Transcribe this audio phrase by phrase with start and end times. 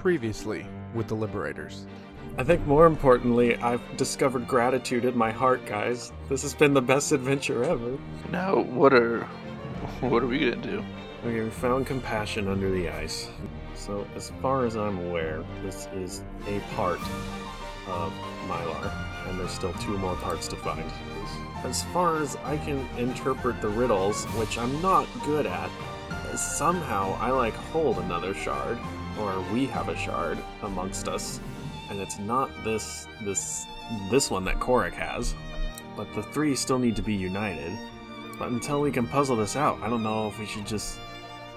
[0.00, 1.86] previously with the Liberators.
[2.38, 6.10] I think more importantly, I've discovered gratitude in my heart, guys.
[6.28, 7.98] This has been the best adventure ever.
[8.30, 9.24] Now, what are
[10.00, 10.82] what are we gonna do?
[11.24, 13.28] Okay, we found compassion under the ice.
[13.74, 17.00] So, as far as I'm aware, this is a part
[17.86, 18.12] of
[18.48, 18.92] Mylar,
[19.28, 20.90] and there's still two more parts to find.
[21.62, 25.70] As far as I can interpret the riddles, which I'm not good at,
[26.36, 28.78] somehow I like hold another shard,
[29.20, 31.40] or we have a shard amongst us,
[31.90, 33.66] and it's not this this
[34.10, 35.34] this one that Korak has.
[35.96, 37.76] But the three still need to be united.
[38.38, 40.98] But until we can puzzle this out, I don't know if we should just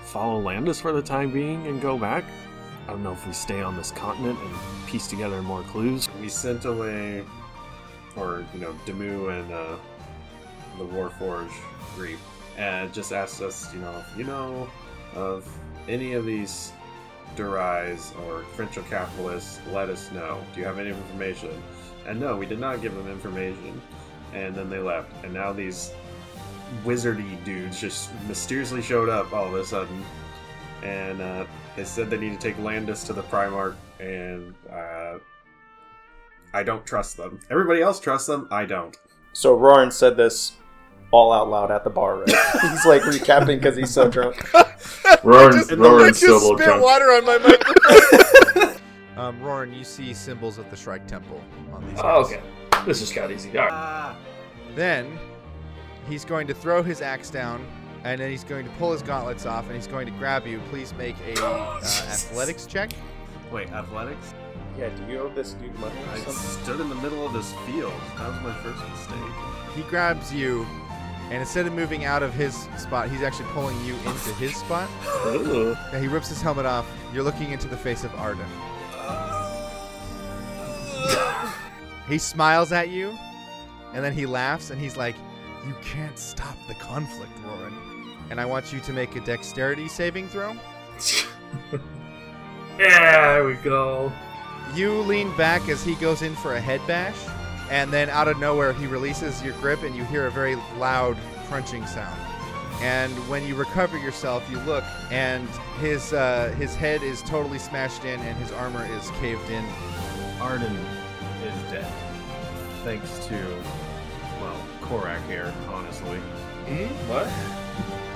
[0.03, 2.25] follow Landis for the time being and go back.
[2.87, 6.09] I don't know if we stay on this continent and piece together more clues.
[6.19, 7.23] We sent away,
[8.17, 9.75] or you know, Demu and uh,
[10.77, 11.53] the Warforge
[11.97, 12.19] Reap,
[12.57, 14.69] and just asked us, you know, if you know
[15.15, 15.47] of
[15.87, 16.73] any of these
[17.35, 20.41] Durais or provincial capitalists, let us know.
[20.53, 21.51] Do you have any information?
[22.07, 23.81] And no, we did not give them information.
[24.33, 25.11] And then they left.
[25.23, 25.91] And now these
[26.83, 30.03] wizardy dudes just mysteriously showed up all of a sudden.
[30.81, 33.75] And uh, they said they need to take Landis to the Primarch.
[33.99, 35.19] And uh,
[36.53, 37.39] I don't trust them.
[37.49, 38.47] Everybody else trusts them.
[38.51, 38.97] I don't.
[39.33, 40.53] So Rorin said this
[41.13, 42.27] all out loud at the bar, right?
[42.61, 44.35] he's like recapping because he's so drunk.
[45.21, 46.83] Rorin, I Rorin's just still spit drunk.
[46.83, 48.81] water on my microphone.
[49.17, 51.39] um, Rorin, you see symbols of the Shrike Temple
[51.71, 51.99] on these.
[51.99, 52.33] Oh, guys.
[52.33, 52.41] okay.
[52.85, 53.55] This just got easy.
[53.57, 54.15] All right.
[54.75, 55.19] Then
[56.09, 57.65] he's going to throw his axe down,
[58.03, 60.59] and then he's going to pull his gauntlets off, and he's going to grab you.
[60.71, 62.91] Please make a uh, athletics check.
[63.51, 64.33] Wait, athletics?
[64.79, 66.63] Yeah, do you owe this dude money or I something?
[66.63, 67.93] stood in the middle of this field.
[68.17, 69.75] That was my first mistake.
[69.75, 70.65] He grabs you,
[71.29, 74.89] and instead of moving out of his spot, he's actually pulling you into his spot.
[75.27, 75.75] Ooh.
[75.91, 76.89] Yeah, he rips his helmet off.
[77.13, 78.45] You're looking into the face of Arden.
[82.07, 83.17] he smiles at you,
[83.93, 85.15] and then he laughs, and he's like,
[85.67, 87.73] "You can't stop the conflict, Rorin."
[88.29, 90.55] And I want you to make a dexterity saving throw.
[92.77, 94.11] Yeah, there we go.
[94.73, 97.17] You lean back as he goes in for a head bash,
[97.69, 101.17] and then out of nowhere he releases your grip, and you hear a very loud
[101.47, 102.19] crunching sound.
[102.81, 105.47] And when you recover yourself, you look, and
[105.79, 109.63] his uh, his head is totally smashed in, and his armor is caved in.
[110.41, 110.75] Arden
[111.45, 111.91] is dead.
[112.83, 113.35] Thanks to,
[114.41, 116.19] well, Korak here, honestly.
[117.07, 117.27] What?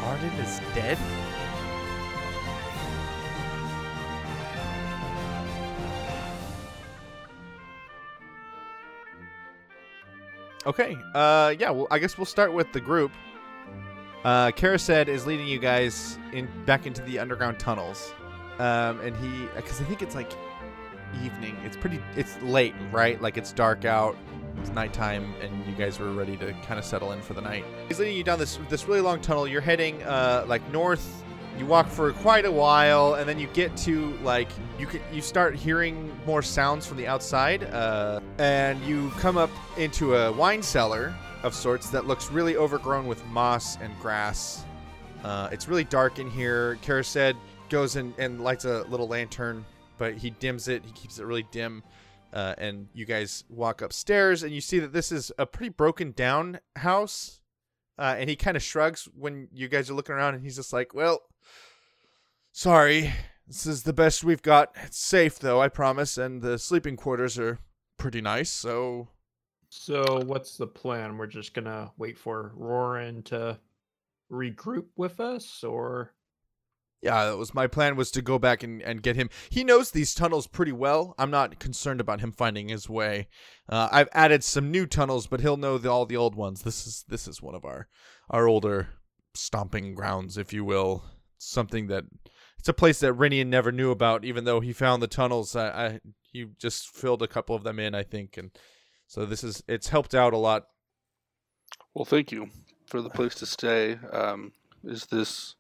[0.06, 0.98] Arden is dead.
[10.68, 10.98] Okay.
[11.16, 11.72] Uh, yeah.
[11.72, 13.12] Well, I guess we'll start with the group.
[14.24, 18.14] Uh, Carised is leading you guys in back into the underground tunnels,
[18.60, 20.32] um, and he because I think it's like
[21.24, 21.56] evening.
[21.64, 22.02] It's pretty.
[22.18, 23.22] It's late, right?
[23.22, 24.18] Like it's dark out.
[24.58, 27.64] It's nighttime, and you guys were ready to kind of settle in for the night.
[27.88, 29.48] He's leading you down this this really long tunnel.
[29.48, 31.24] You're heading uh, like north.
[31.58, 35.22] You walk for quite a while, and then you get to like you can you
[35.22, 40.62] start hearing more sounds from the outside, uh, and you come up into a wine
[40.62, 44.66] cellar of sorts that looks really overgrown with moss and grass.
[45.24, 46.78] Uh, it's really dark in here.
[46.84, 47.36] Carised
[47.70, 49.66] goes and, and lights a little lantern,
[49.98, 50.86] but he dims it.
[50.86, 51.84] He keeps it really dim.
[52.34, 56.12] Uh, and you guys walk upstairs, and you see that this is a pretty broken
[56.12, 57.42] down house.
[57.98, 60.72] Uh, and he kind of shrugs when you guys are looking around, and he's just
[60.72, 61.22] like, "Well,
[62.58, 63.14] sorry,
[63.48, 64.76] this is the best we've got.
[64.84, 67.60] It's safe, though, I promise, and the sleeping quarters are
[67.98, 68.50] pretty nice.
[68.50, 69.10] So,
[69.70, 71.18] So what's the plan?
[71.18, 73.60] We're just gonna wait for Rorin to
[74.32, 76.16] regroup with us, or
[77.02, 79.30] yeah, that was my plan was to go back and, and get him.
[79.52, 81.14] He knows these tunnels pretty well.
[81.20, 83.28] I'm not concerned about him finding his way.
[83.70, 86.64] Uh, I've added some new tunnels, but he'll know the, all the old ones.
[86.64, 87.88] This is this is one of our
[88.32, 88.90] our older
[89.36, 91.04] stomping grounds, if you will.
[91.38, 92.06] Something that
[92.68, 95.56] it's a place that Rinian never knew about, even though he found the tunnels.
[95.56, 96.00] I, I
[96.34, 98.52] he just filled a couple of them in, I think, and
[99.08, 100.66] so this is it's helped out a lot.
[101.94, 102.50] Well, thank you
[102.86, 103.98] for the place to stay.
[104.12, 104.52] Um,
[104.84, 105.56] is this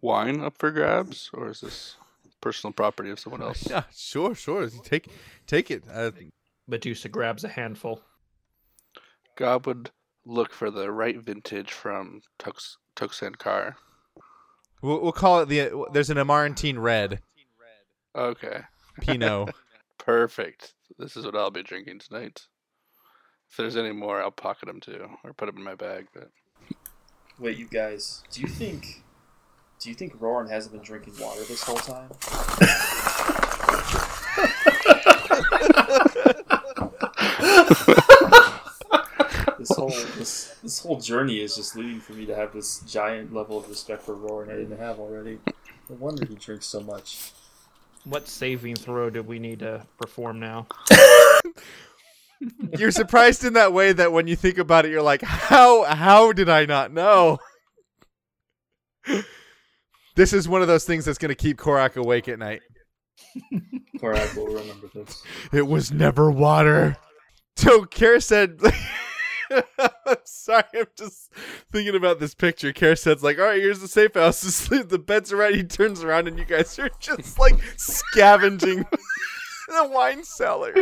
[0.00, 1.96] wine up for grabs, or is this
[2.40, 3.66] personal property of someone else?
[3.70, 4.70] Yeah, sure, sure.
[4.82, 5.10] Take
[5.46, 5.84] take it.
[5.92, 6.12] Uh,
[6.66, 8.00] Medusa grabs a handful.
[9.36, 9.90] God would
[10.24, 13.74] look for the right vintage from Tux Tuxankar.
[14.82, 15.86] We'll, we'll call it the.
[15.92, 17.20] There's an Amarantine Red
[18.16, 18.60] Okay,
[19.00, 19.54] Pinot.
[19.98, 20.72] perfect.
[20.98, 22.46] This is what I'll be drinking tonight.
[23.50, 26.06] If there's any more, I'll pocket them too, or put them in my bag.
[26.14, 26.30] But
[27.38, 29.02] Wait, you guys, do you think
[29.80, 32.08] do you think Rorin hasn't been drinking water this whole time?
[39.76, 43.34] This whole this this whole journey is just leading for me to have this giant
[43.34, 45.38] level of respect for Rorin I didn't have already.
[45.88, 47.32] No wonder he drinks so much.
[48.04, 50.66] What saving throw do we need to perform now?
[52.78, 56.32] You're surprised in that way that when you think about it, you're like, how how
[56.32, 57.38] did I not know?
[60.16, 62.62] This is one of those things that's going to keep Korak awake at night.
[64.00, 65.22] Korak will remember this.
[65.52, 66.96] It was never water.
[67.56, 68.62] So Carised,
[69.50, 71.32] I'm sorry, I'm just
[71.72, 72.72] thinking about this picture.
[72.72, 74.42] Carised's like, all right, here's the safe house.
[74.68, 75.54] The the bed's are right.
[75.54, 78.84] He turns around and you guys are just like scavenging
[79.68, 80.74] the wine cellar.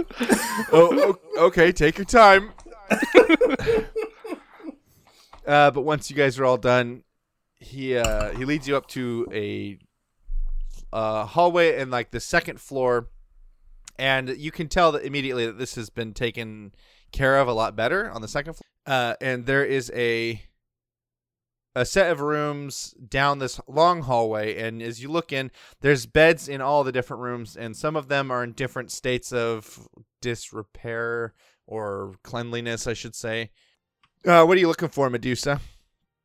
[0.73, 2.53] Oh, okay, take your time.
[5.47, 7.05] uh, but once you guys are all done,
[7.59, 9.79] he uh, he leads you up to a
[10.93, 13.09] uh, hallway and like the second floor
[13.99, 16.73] and you can tell that immediately that this has been taken
[17.15, 18.67] care of a lot better on the second floor.
[18.87, 20.43] Uh, and there is a
[21.77, 25.51] a set of rooms down this long hallway, and as you look in,
[25.81, 29.33] there's beds in all the different rooms, and some of them are in different states
[29.33, 29.89] of
[30.23, 31.35] disrepair
[31.67, 33.51] or cleanliness, I should say.
[34.25, 35.61] Uh, what are you looking for, Medusa?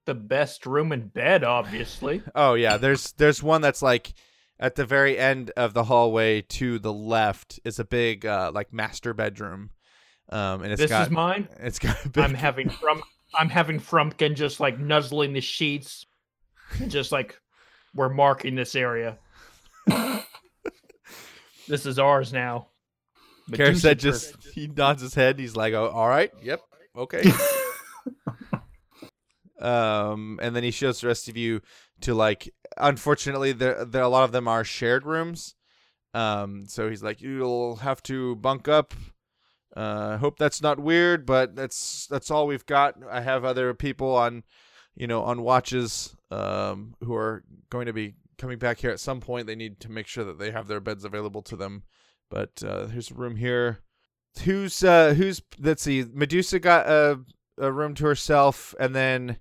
[0.06, 2.22] The best room in bed, obviously.
[2.36, 4.14] Oh yeah, there's there's one that's like
[4.60, 8.74] at the very end of the hallway to the left is a big uh, like
[8.74, 9.72] master bedroom.
[10.32, 11.48] Um, and it's this got is mine.
[11.60, 13.02] it's got big I'm having Frump.
[13.34, 16.06] I'm having Frumpkin just like nuzzling the sheets,
[16.80, 17.40] and just like
[17.96, 19.18] we're marking this area.
[21.68, 22.68] this is ours now.
[23.54, 25.40] Carised just he nods his head.
[25.40, 26.62] He's like, "Oh, all right, yep,
[26.96, 27.24] okay."
[29.60, 31.62] um, and then he shows the rest of you
[32.02, 32.54] to like.
[32.78, 35.56] Unfortunately, there there a lot of them are shared rooms.
[36.14, 38.94] Um, so he's like, "You'll have to bunk up."
[39.80, 42.96] Uh, I hope that's not weird, but that's that's all we've got.
[43.10, 44.44] I have other people on,
[44.94, 49.22] you know, on watches, um, who are going to be coming back here at some
[49.22, 49.48] point.
[49.48, 51.84] They need to make sure that they have their beds available to them.
[52.30, 53.80] But uh, here's a room here.
[54.44, 56.04] Who's uh who's let's see.
[56.14, 57.22] Medusa got a
[57.58, 59.38] a room to herself, and then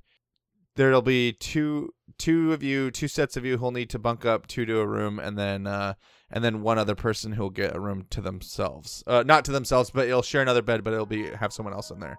[0.77, 4.47] there'll be two two of you, two sets of you who'll need to bunk up,
[4.47, 5.95] two to a room, and then uh
[6.31, 9.03] and then one other person who'll get a room to themselves.
[9.07, 11.91] Uh, not to themselves, but it'll share another bed, but it'll be have someone else
[11.91, 12.19] in there.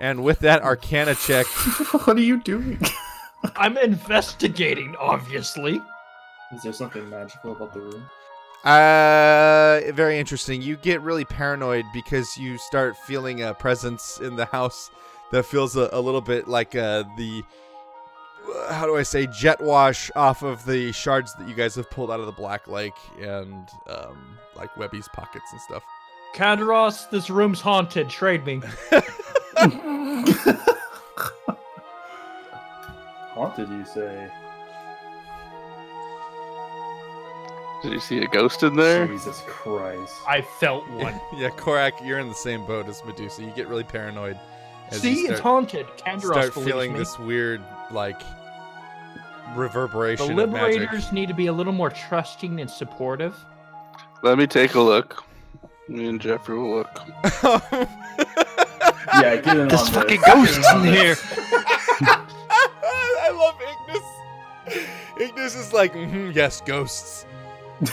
[0.00, 1.46] And with that Arcana check,
[2.06, 2.80] what are you doing?
[3.56, 5.80] I'm investigating, obviously.
[6.54, 8.04] Is there something magical about the room?
[8.64, 10.62] Uh, very interesting.
[10.62, 14.90] You get really paranoid because you start feeling a presence in the house
[15.32, 17.42] that feels a, a little bit like uh, the
[18.70, 22.10] how do I say jet wash off of the shards that you guys have pulled
[22.10, 25.82] out of the Black Lake and um, like Webby's pockets and stuff.
[26.34, 28.08] Kadros, this room's haunted.
[28.08, 28.60] Trade me.
[33.34, 34.30] Haunted, you say?
[37.82, 39.06] Did you see a ghost in there?
[39.06, 40.14] Jesus Christ.
[40.26, 41.20] I felt one.
[41.34, 43.42] yeah, Korak, you're in the same boat as Medusa.
[43.42, 44.38] You get really paranoid.
[44.90, 45.86] as See, you it's start, haunted.
[45.98, 46.98] Kadros start feeling me.
[46.98, 47.60] this weird
[47.92, 50.80] like The reverberation of magic.
[50.80, 53.36] liberators need to be a little more trusting and supportive.
[54.22, 55.24] Let me take a look.
[55.88, 57.00] Me and Jeffrey will look.
[59.14, 60.26] Yeah, get in There's on fucking this.
[60.34, 61.16] ghosts Get on in here.
[62.00, 65.28] I love Ignis.
[65.28, 67.26] Ignis is like, "Mhm, yes, ghosts.
[67.80, 67.86] Do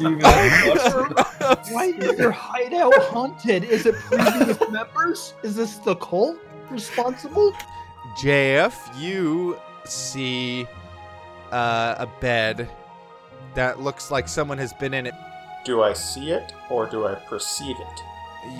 [0.00, 1.74] you even have a question?
[1.74, 3.64] Why is your hideout haunted?
[3.64, 5.34] Is it previous members?
[5.44, 6.38] Is this the cult
[6.70, 7.52] responsible?
[8.16, 10.66] JF, you see
[11.50, 12.68] uh, a bed
[13.54, 15.14] that looks like someone has been in it.
[15.64, 18.00] Do I see it or do I perceive it?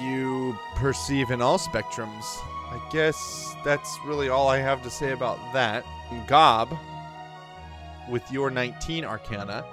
[0.00, 2.24] You perceive in all spectrums.
[2.70, 5.84] I guess that's really all I have to say about that.
[6.26, 6.76] Gob,
[8.08, 9.64] with your 19 Arcana,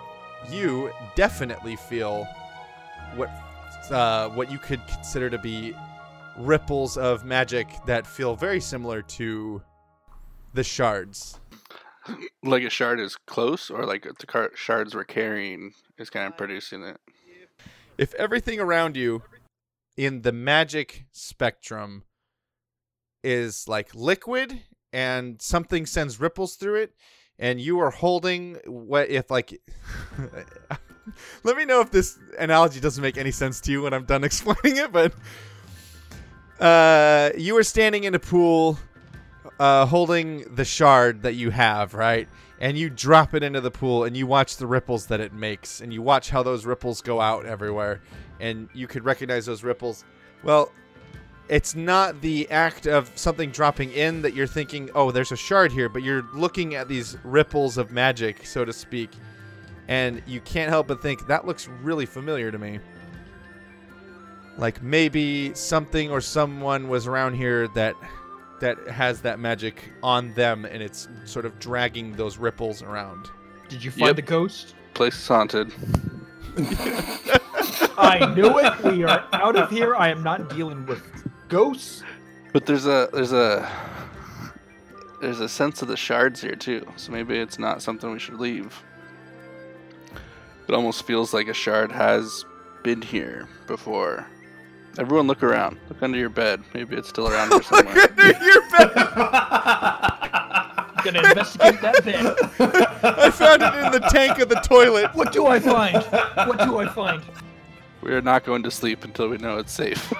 [0.49, 2.27] you definitely feel
[3.15, 3.29] what
[3.89, 5.75] uh, what you could consider to be
[6.37, 9.61] ripples of magic that feel very similar to
[10.53, 11.39] the shards.
[12.43, 16.37] Like a shard is close, or like the car- shards we're carrying is kind of
[16.37, 16.97] producing it.
[17.97, 19.23] If everything around you
[19.97, 22.03] in the magic spectrum
[23.23, 24.61] is like liquid
[24.93, 26.93] and something sends ripples through it
[27.39, 29.59] and you are holding what if like
[31.43, 34.23] let me know if this analogy doesn't make any sense to you when I'm done
[34.31, 35.13] explaining it but
[36.59, 38.79] uh you are standing in a pool
[39.59, 42.27] uh holding the shard that you have right?
[42.59, 45.81] And you drop it into the pool and you watch the ripples that it makes.
[45.81, 48.01] And you watch how those ripples go out everywhere.
[48.39, 50.05] And you could recognize those ripples.
[50.43, 50.71] Well
[51.47, 55.71] it's not the act of something dropping in that you're thinking oh there's a shard
[55.71, 55.89] here.
[55.89, 59.09] But you're looking at these ripples of magic so to speak.
[59.87, 62.79] And you can't help but think that looks really familiar to me
[64.57, 67.95] like maybe something or someone was around here that
[68.61, 73.27] that has that magic on them and it's sort of dragging those ripples around.
[73.67, 74.15] Did you find Yep.
[74.15, 74.75] the ghost?
[74.93, 75.73] Place is haunted.
[77.97, 78.83] I knew it.
[78.83, 79.95] We are out of here.
[79.95, 81.01] I am not dealing with
[81.49, 82.03] ghosts.
[82.53, 83.69] But there's a there's a
[85.21, 86.85] there's a sense of the shards here too.
[86.95, 88.81] So maybe it's not something we should leave.
[90.67, 92.45] It almost feels like a shard has
[92.83, 94.25] been here before.
[94.97, 95.77] Everyone look around.
[95.89, 96.63] Look under your bed.
[96.73, 98.07] Maybe it's still around here somewhere.
[98.77, 98.93] I'm
[101.03, 102.25] gonna investigate that bed.
[103.03, 105.13] I found it in the tank of the toilet.
[105.13, 105.97] What do I find?
[106.47, 107.21] What do I find?
[108.01, 110.13] we are not going to sleep until we know it's safe.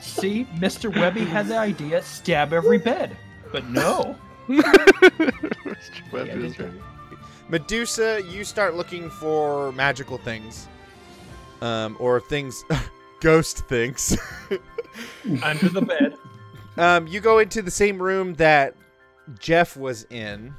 [0.00, 0.94] See, Mr.
[0.94, 3.16] Webby had the idea: stab every bed.
[3.50, 4.16] But no.
[4.48, 6.12] Mr.
[6.12, 6.70] Webb Yeah, is right.
[7.48, 10.68] Medusa, you start looking for magical things.
[11.60, 12.64] Um, or things
[13.22, 14.18] ghost things.
[15.42, 16.14] Under the bed.
[16.76, 18.74] Um, you go into the same room that
[19.38, 20.54] Jeff was in.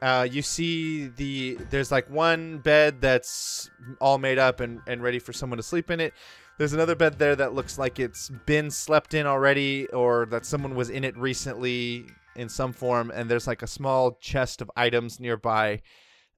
[0.00, 3.68] Uh, you see the there's like one bed that's
[4.00, 6.14] all made up and, and ready for someone to sleep in it.
[6.56, 10.74] There's another bed there that looks like it's been slept in already or that someone
[10.74, 13.10] was in it recently in some form.
[13.14, 15.82] And there's like a small chest of items nearby.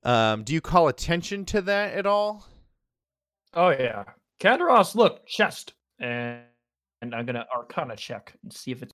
[0.04, 2.46] Um, do you call attention to that at all?
[3.54, 4.04] Oh yeah.
[4.42, 5.74] Kadaros, look, chest.
[6.00, 6.40] And
[7.00, 8.92] and I'm gonna arcana check and see if it's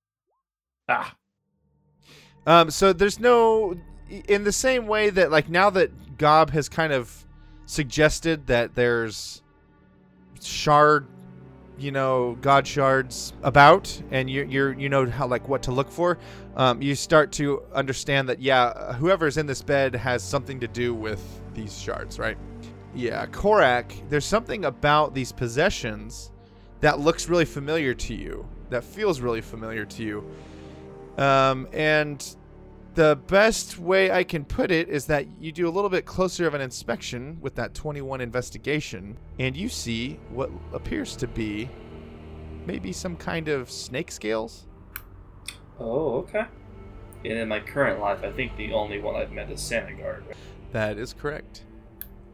[0.88, 1.14] Ah.
[2.46, 3.74] Um, so there's no,
[4.08, 7.26] in the same way that like now that Gob has kind of
[7.66, 9.42] suggested that there's
[10.42, 11.06] shard,
[11.78, 15.90] you know, god shards about, and you you're you know how like what to look
[15.90, 16.18] for.
[16.56, 20.94] Um, you start to understand that yeah, whoever's in this bed has something to do
[20.94, 21.22] with
[21.54, 22.38] these shards, right?
[22.94, 23.92] Yeah, Korak.
[24.08, 26.32] There's something about these possessions
[26.80, 28.48] that looks really familiar to you.
[28.70, 30.24] That feels really familiar to you.
[31.16, 32.36] Um, and
[32.94, 36.46] the best way I can put it is that you do a little bit closer
[36.46, 41.68] of an inspection with that 21 investigation, and you see what appears to be
[42.66, 44.66] maybe some kind of snake scales.
[45.78, 46.46] Oh, okay.
[47.24, 50.22] And in my current life, I think the only one I've met is Sanigar.
[50.72, 51.64] That is correct.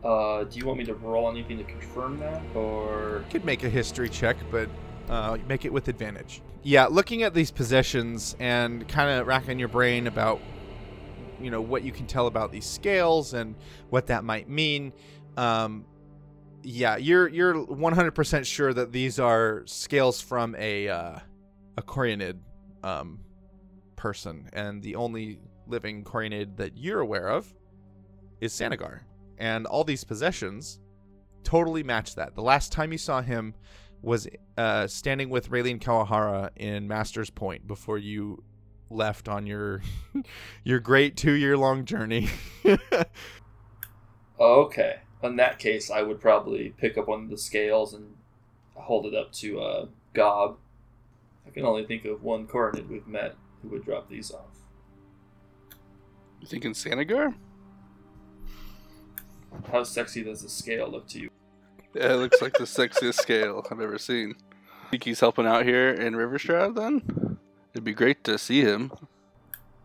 [0.04, 3.70] Uh, do you want me to roll anything to confirm that, or could make a
[3.70, 4.68] history check, but
[5.08, 6.42] uh, make it with advantage.
[6.62, 10.40] Yeah, looking at these possessions and kind of racking your brain about,
[11.40, 13.54] you know, what you can tell about these scales and
[13.90, 14.92] what that might mean.
[15.36, 15.84] Um,
[16.62, 21.18] yeah, you're you're 100% sure that these are scales from a uh,
[21.76, 22.38] a Corionid
[22.82, 23.20] um,
[23.96, 27.52] person, and the only living Corionid that you're aware of
[28.40, 29.00] is Sanigar,
[29.38, 30.80] and all these possessions
[31.42, 32.34] totally match that.
[32.34, 33.54] The last time you saw him
[34.02, 38.42] was uh, standing with Raylene Kawahara in Masters Point before you
[38.90, 39.82] left on your
[40.64, 42.28] your great two year long journey.
[44.40, 44.96] okay?
[45.22, 48.14] In that case, I would probably pick up one of the scales and
[48.74, 50.58] hold it up to uh, Gob.
[51.46, 54.58] I can only think of one Coronid we've met who would drop these off.
[56.40, 57.34] You thinking Sanigar?
[59.70, 61.30] How sexy does the scale look to you?
[61.94, 64.34] Yeah, it looks like the sexiest scale I've ever seen.
[64.90, 67.38] Think he's helping out here in Rivershroud then?
[67.72, 68.92] It'd be great to see him.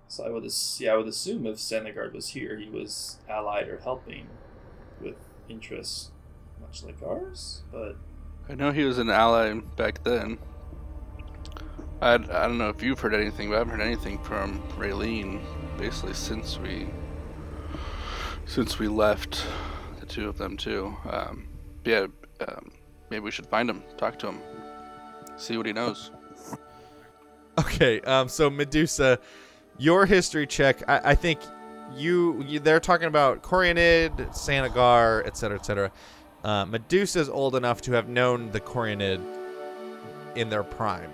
[0.07, 3.67] So I would, ass- yeah, I would assume if Sanigar was here, he was allied
[3.67, 4.27] or helping
[5.01, 5.15] with
[5.47, 6.11] interests
[6.59, 7.61] much like ours.
[7.71, 7.95] But
[8.49, 10.39] I know he was an ally back then.
[12.01, 15.41] I, I don't know if you've heard anything, but I haven't heard anything from Raylene
[15.77, 16.87] basically since we
[18.49, 19.45] since we left
[19.99, 20.95] the two of them too.
[21.07, 21.47] Um,
[21.85, 22.07] yeah,
[22.47, 22.71] um,
[23.11, 24.39] maybe we should find him, talk to him,
[25.37, 26.09] see what he knows.
[27.59, 29.19] okay, um, so Medusa,
[29.77, 30.81] your history check.
[30.89, 31.39] I, I think
[31.95, 35.91] you, you they're talking about Corionid, Sanigar, etc., etc.
[36.43, 39.21] Uh, Medusa's old enough to have known the Corionid
[40.35, 41.11] in their prime.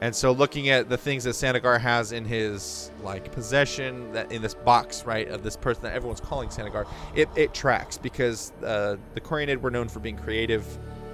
[0.00, 4.42] And so looking at the things that Sanigar has in his like possession that in
[4.42, 8.96] this box, right, of this person that everyone's calling Sanigar, it, it tracks because uh,
[9.14, 10.66] the Corionid were known for being creative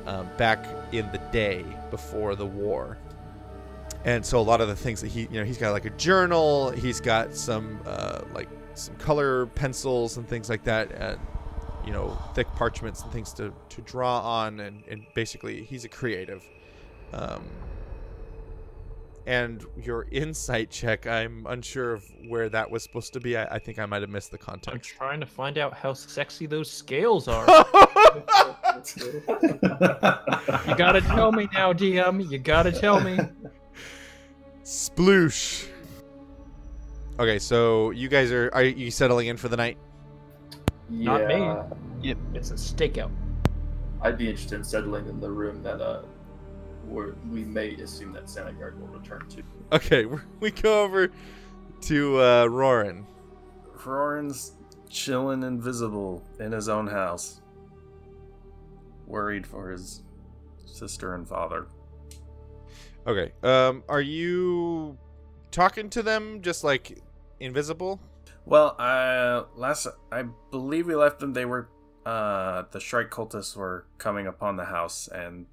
[0.07, 2.99] um, back in the day before the war.
[4.05, 5.91] and so a lot of the things that he you know he's got like a
[5.91, 11.21] journal he's got some uh, like some color pencils and things like that and
[11.87, 15.89] you know thick parchments and things to, to draw on and, and basically he's a
[15.89, 16.43] creative
[17.13, 17.45] um,
[19.27, 23.59] and your insight check i'm unsure of where that was supposed to be i, I
[23.59, 24.75] think i might have missed the context.
[24.75, 27.47] I'm trying to find out how sexy those scales are.
[30.67, 32.31] you gotta tell me now, DM.
[32.31, 33.19] You gotta tell me.
[34.65, 35.69] sploosh
[37.19, 39.77] okay so you guys are are you settling in for the night
[40.89, 41.37] Not me.
[42.03, 43.11] Yeah, It's a stakeout.
[44.01, 46.03] I'd be interested in settling in the room that uh,
[46.93, 49.43] where we may assume that Sanigar will return to.
[49.73, 51.11] okay we we go over
[51.83, 53.05] to uh roran
[53.85, 54.53] Rorin's
[54.89, 57.41] chilling invisible in his own house.
[59.07, 60.03] Worried for his
[60.67, 61.67] sister and father.
[63.07, 63.33] Okay.
[63.43, 64.97] Um, are you
[65.51, 67.03] talking to them just like
[67.41, 68.01] invisible?
[68.45, 71.33] Well, uh, last I believe we left them.
[71.33, 71.69] They were,
[72.07, 75.47] uh, the Shrike cultists were coming upon the house, and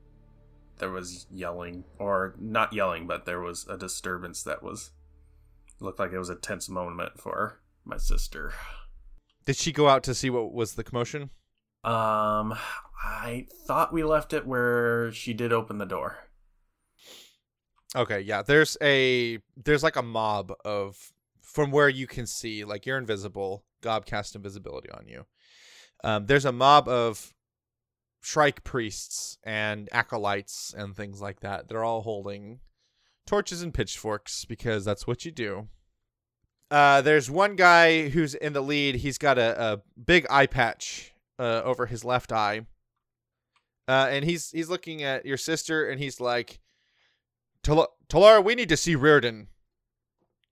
[0.80, 4.92] there was yelling, or not yelling, but there was a disturbance that was
[5.80, 8.54] looked like it was a tense moment for my sister.
[9.46, 11.30] Did she go out to see what was the commotion?
[11.84, 12.56] Um,
[13.04, 16.18] I thought we left it where she did open the door.
[17.96, 18.42] Okay, yeah.
[18.42, 23.64] There's a there's like a mob of from where you can see, like you're invisible.
[23.82, 25.26] Gob cast invisibility on you.
[26.04, 27.34] Um, there's a mob of
[28.22, 31.68] Shrike priests and acolytes and things like that.
[31.68, 32.60] They're all holding
[33.26, 35.68] torches and pitchforks because that's what you do.
[36.72, 38.96] Uh, there's one guy who's in the lead.
[38.96, 42.68] He's got a, a big eye patch uh, over his left eye,
[43.88, 46.60] uh, and he's he's looking at your sister, and he's like,
[47.64, 49.48] "Talara, we need to see Reardon.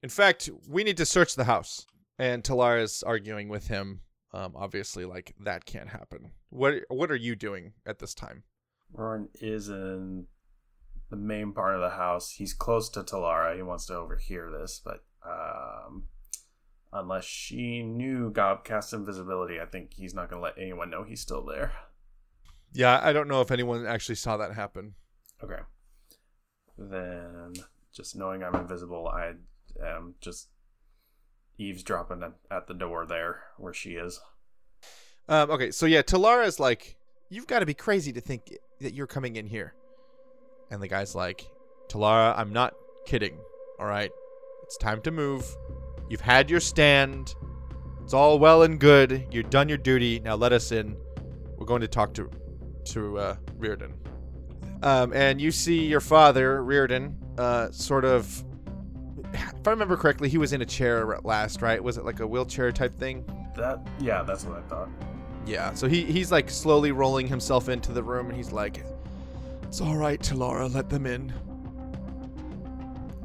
[0.01, 1.86] In fact, we need to search the house."
[2.17, 4.01] And Talara's arguing with him.
[4.38, 6.32] Um, obviously, like that can't happen.
[6.50, 8.43] What what are you doing at this time?
[8.95, 10.28] Rorin is in
[11.10, 12.34] the main part of the house.
[12.34, 13.56] He's close to Talara.
[13.56, 16.04] He wants to overhear this, but um,
[16.93, 21.04] unless she knew God cast invisibility, I think he's not going to let anyone know
[21.04, 21.73] he's still there.
[22.73, 24.93] Yeah, I don't know if anyone actually saw that happen.
[25.43, 25.62] Okay.
[26.78, 27.54] Then,
[27.91, 29.34] just knowing I'm invisible, I
[29.84, 30.50] am just
[31.58, 34.20] eavesdropping at- the door there where she is.
[35.30, 36.98] Um, okay, so yeah, Talara's like,
[37.30, 39.74] you've got to be crazy to think that you're coming in here.
[40.72, 41.46] And the guy's like,
[41.89, 42.74] Talara, I'm not
[43.06, 43.38] kidding.
[43.80, 44.12] All right,
[44.63, 45.46] it's time to move.
[46.10, 47.36] You've had your stand.
[48.04, 49.28] It's all well and good.
[49.32, 50.20] You've done your duty.
[50.20, 50.96] Now let us in.
[51.58, 52.30] We're going to talk to
[52.86, 53.93] to uh, Reardon.
[54.82, 58.43] Um, and you see your father, Reardon, uh, sort of.
[59.34, 61.84] If I remember correctly, he was in a chair at last, right?
[61.84, 63.26] Was it like a wheelchair type thing?
[63.56, 64.90] That, yeah, that's what I thought.
[65.46, 68.84] Yeah, so he he's like slowly rolling himself into the room, and he's like,
[69.63, 71.34] "It's all right, Talara, let them in."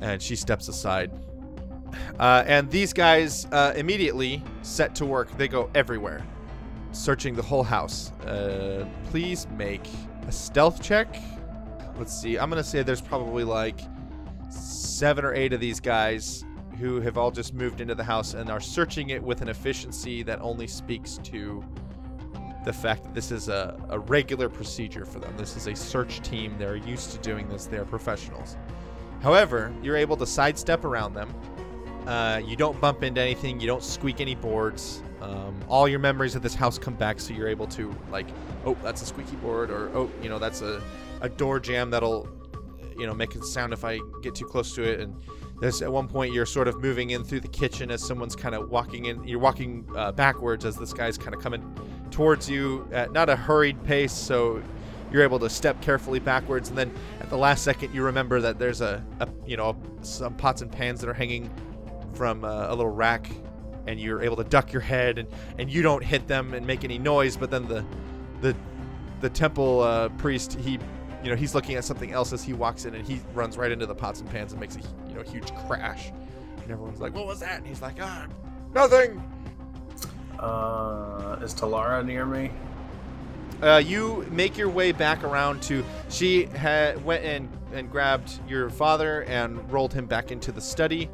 [0.00, 1.10] And she steps aside.
[2.18, 5.36] Uh, and these guys uh, immediately set to work.
[5.36, 6.24] They go everywhere,
[6.92, 8.12] searching the whole house.
[8.22, 9.86] Uh, please make
[10.26, 11.16] a stealth check.
[11.98, 12.38] Let's see.
[12.38, 13.80] I'm gonna say there's probably like
[14.52, 16.44] seven or eight of these guys
[16.78, 20.22] who have all just moved into the house and are searching it with an efficiency
[20.22, 21.62] that only speaks to
[22.64, 25.34] the fact that this is a, a regular procedure for them.
[25.36, 26.56] This is a search team.
[26.58, 28.56] They're used to doing this, they're professionals.
[29.20, 31.32] However, you're able to sidestep around them.
[32.06, 35.02] Uh, you don't bump into anything, you don't squeak any boards.
[35.20, 38.26] Um, all your memories of this house come back, so you're able to, like,
[38.66, 40.82] oh, that's a squeaky board, or oh, you know, that's a,
[41.20, 42.28] a door jam that'll,
[43.02, 45.00] you know, make a sound if I get too close to it.
[45.00, 45.16] And
[45.60, 48.54] there's at one point you're sort of moving in through the kitchen as someone's kind
[48.54, 49.26] of walking in.
[49.26, 51.62] You're walking uh, backwards as this guy's kind of coming
[52.12, 54.62] towards you at not a hurried pace, so
[55.10, 56.68] you're able to step carefully backwards.
[56.68, 60.36] And then at the last second, you remember that there's a, a you know some
[60.36, 61.50] pots and pans that are hanging
[62.14, 63.32] from uh, a little rack,
[63.88, 66.84] and you're able to duck your head and and you don't hit them and make
[66.84, 67.36] any noise.
[67.36, 67.84] But then the
[68.42, 68.54] the
[69.20, 70.78] the temple uh, priest he
[71.22, 73.70] you know he's looking at something else as he walks in and he runs right
[73.70, 76.12] into the pots and pans and makes a you know huge crash.
[76.62, 78.26] And everyone's like, "What was that?" And he's like, "Ah,
[78.74, 79.22] nothing."
[80.38, 82.50] Uh, is Talara near me?
[83.62, 85.84] Uh, you make your way back around to.
[86.08, 91.08] She had went and and grabbed your father and rolled him back into the study,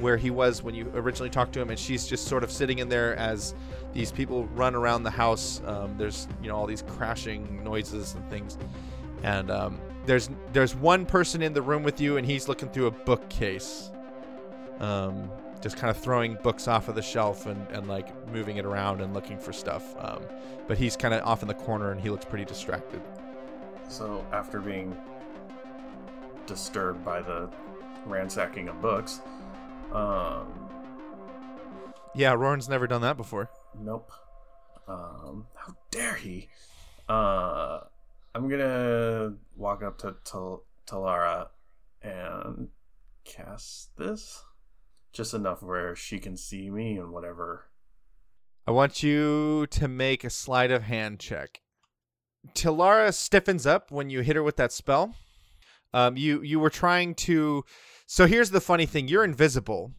[0.00, 2.78] where he was when you originally talked to him, and she's just sort of sitting
[2.78, 3.54] in there as
[3.92, 5.60] these people run around the house.
[5.66, 8.56] Um, there's you know all these crashing noises and things,
[9.22, 12.86] and um, there's there's one person in the room with you, and he's looking through
[12.86, 13.90] a bookcase,
[14.80, 15.30] um,
[15.60, 19.00] just kind of throwing books off of the shelf and and like moving it around
[19.00, 19.94] and looking for stuff.
[19.98, 20.22] Um,
[20.66, 23.00] but he's kind of off in the corner, and he looks pretty distracted.
[23.88, 24.96] So after being
[26.46, 27.48] disturbed by the
[28.06, 29.20] ransacking of books,
[29.92, 30.46] um,
[32.14, 33.50] Yeah, Rorin's never done that before.
[33.78, 34.10] Nope.
[34.88, 36.48] Um, how dare he?
[37.08, 37.80] Uh,
[38.34, 41.48] I'm gonna walk up to Tal- Talara
[42.02, 42.68] and
[43.24, 44.44] cast this.
[45.12, 47.70] Just enough where she can see me and whatever.
[48.66, 51.60] I want you to make a sleight of hand check.
[52.54, 55.14] Talara stiffens up when you hit her with that spell.
[55.92, 57.64] Um, you you were trying to.
[58.06, 59.92] So here's the funny thing: you're invisible,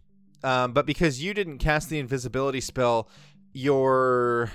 [0.43, 3.09] um, but because you didn't cast the invisibility spell,
[3.51, 4.51] your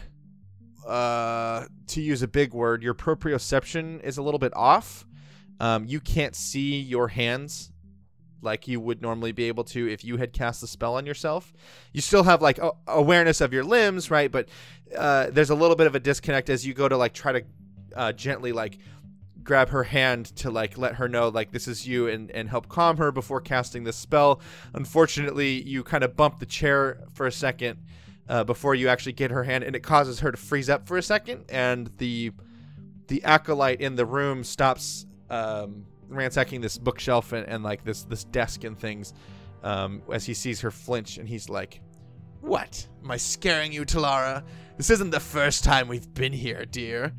[0.86, 5.06] uh, to use a big word, your proprioception is a little bit off.
[5.58, 7.72] Um, you can't see your hands
[8.42, 11.52] like you would normally be able to if you had cast the spell on yourself.
[11.92, 14.30] You still have like a- awareness of your limbs, right?
[14.30, 14.48] But
[14.96, 17.42] uh, there's a little bit of a disconnect as you go to like try to
[17.94, 18.78] uh, gently like
[19.42, 22.68] grab her hand to like let her know like this is you and and help
[22.68, 24.40] calm her before casting this spell.
[24.74, 27.78] Unfortunately, you kind of bump the chair for a second
[28.28, 30.96] uh, before you actually get her hand, and it causes her to freeze up for
[30.96, 32.32] a second, and the
[33.08, 38.24] the acolyte in the room stops um, ransacking this bookshelf and, and like this this
[38.24, 39.14] desk and things
[39.62, 41.80] um, as he sees her flinch, and he's like,
[42.40, 42.86] "What?
[43.02, 44.44] Am I scaring you, Talara?
[44.76, 47.12] This isn't the first time we've been here, dear."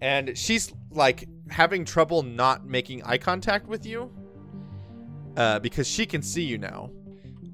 [0.00, 4.10] And she's like having trouble not making eye contact with you
[5.36, 6.90] uh, because she can see you now,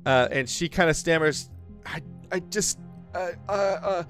[0.05, 1.51] uh, and she kind of stammers,
[1.85, 2.79] "I, I just,
[3.17, 3.53] uh, uh,
[3.83, 4.05] uh."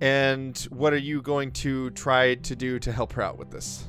[0.00, 3.84] And what are you going to try to do to help her out with this?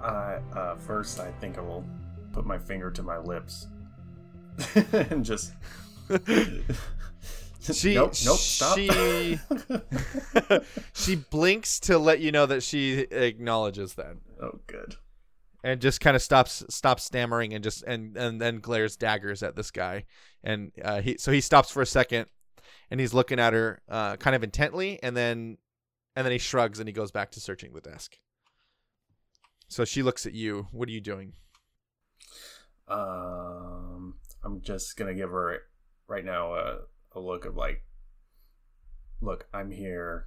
[0.00, 1.84] I uh, first, I think I will
[2.32, 3.66] put my finger to my lips
[4.92, 5.52] and just.
[7.62, 8.76] She, nope, nope, stop.
[8.76, 9.38] She,
[10.94, 14.96] she blinks to let you know that she acknowledges that, oh, good.
[15.62, 19.54] and just kind of stops stops stammering and just and and then glares daggers at
[19.54, 20.06] this guy,
[20.42, 22.26] and uh, he so he stops for a second,
[22.92, 25.56] and he's looking at her uh, kind of intently, and then
[26.14, 28.18] and then he shrugs and he goes back to searching the desk.
[29.68, 30.66] So she looks at you.
[30.72, 31.32] What are you doing?
[32.86, 35.62] Um, I'm just gonna give her
[36.06, 36.80] right now a,
[37.12, 37.82] a look of like,
[39.22, 40.26] look, I'm here.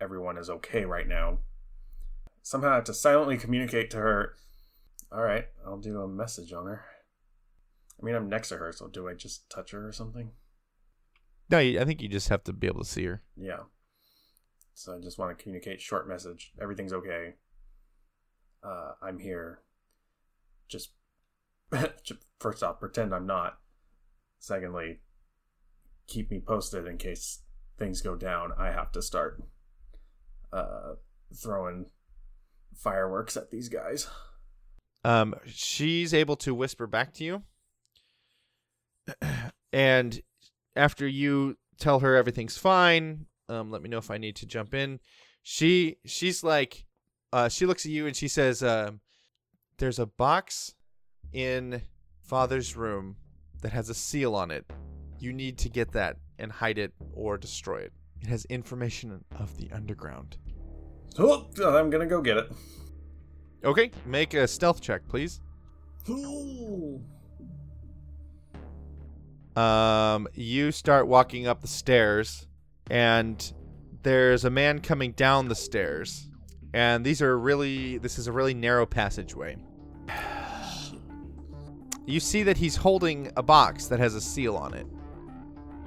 [0.00, 1.40] Everyone is okay right now.
[2.42, 4.36] Somehow I have to silently communicate to her.
[5.12, 6.86] All right, I'll do a message on her.
[8.00, 10.30] I mean, I'm next to her, so do I just touch her or something?
[11.50, 13.22] No, I think you just have to be able to see her.
[13.36, 13.60] Yeah.
[14.74, 16.52] So I just want to communicate short message.
[16.60, 17.34] Everything's okay.
[18.62, 19.60] Uh, I'm here.
[20.68, 20.90] Just,
[22.04, 23.58] just first off, pretend I'm not.
[24.38, 25.00] Secondly,
[26.06, 27.40] keep me posted in case
[27.78, 28.52] things go down.
[28.58, 29.42] I have to start
[30.52, 30.94] uh,
[31.34, 31.86] throwing
[32.76, 34.08] fireworks at these guys.
[35.04, 37.42] Um, she's able to whisper back to you,
[39.72, 40.20] and
[40.78, 44.74] after you tell her everything's fine, um, let me know if I need to jump
[44.74, 45.00] in.
[45.42, 46.86] She she's like,
[47.32, 49.00] uh, she looks at you and she says, um,
[49.78, 50.74] "There's a box
[51.32, 51.82] in
[52.22, 53.16] Father's room
[53.62, 54.70] that has a seal on it.
[55.18, 57.92] You need to get that and hide it or destroy it.
[58.20, 60.38] It has information of the underground."
[61.18, 62.52] Oh, I'm gonna go get it.
[63.64, 65.40] Okay, make a stealth check, please.
[66.08, 67.02] Ooh.
[69.58, 72.46] Um, you start walking up the stairs,
[72.90, 73.52] and
[74.04, 76.28] there's a man coming down the stairs,
[76.72, 79.56] and these are really this is a really narrow passageway.
[82.06, 84.86] You see that he's holding a box that has a seal on it,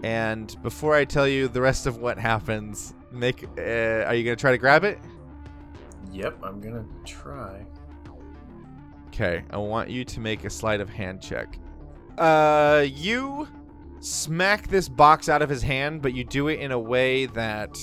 [0.03, 4.35] and before I tell you the rest of what happens, make uh, are you gonna
[4.35, 4.99] try to grab it?
[6.11, 7.65] Yep, I'm gonna try.
[9.07, 11.57] Okay, I want you to make a sleight of hand check.
[12.19, 13.47] Uh, you
[14.01, 17.77] smack this box out of his hand, but you do it in a way that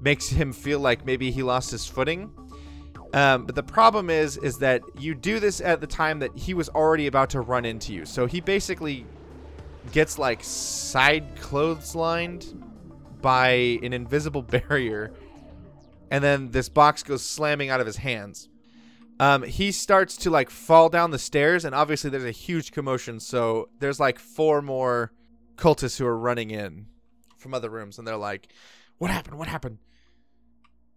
[0.00, 2.30] makes him feel like maybe he lost his footing.
[3.14, 6.54] Um, but the problem is, is that you do this at the time that he
[6.54, 8.04] was already about to run into you.
[8.04, 9.06] So he basically
[9.92, 12.60] gets like side clotheslined
[13.22, 13.48] by
[13.82, 15.12] an invisible barrier,
[16.10, 18.48] and then this box goes slamming out of his hands
[19.18, 23.20] um, he starts to like fall down the stairs, and obviously there's a huge commotion.
[23.20, 25.12] So there's like four more
[25.56, 26.86] cultists who are running in
[27.38, 28.52] from other rooms, and they're like,
[28.98, 29.38] "What happened?
[29.38, 29.78] What happened?"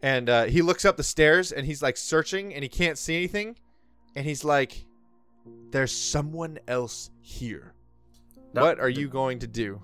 [0.01, 3.17] And uh, he looks up the stairs and he's like searching and he can't see
[3.17, 3.57] anything.
[4.15, 4.85] And he's like,
[5.71, 7.73] There's someone else here.
[8.53, 9.81] No, what are did- you going to do?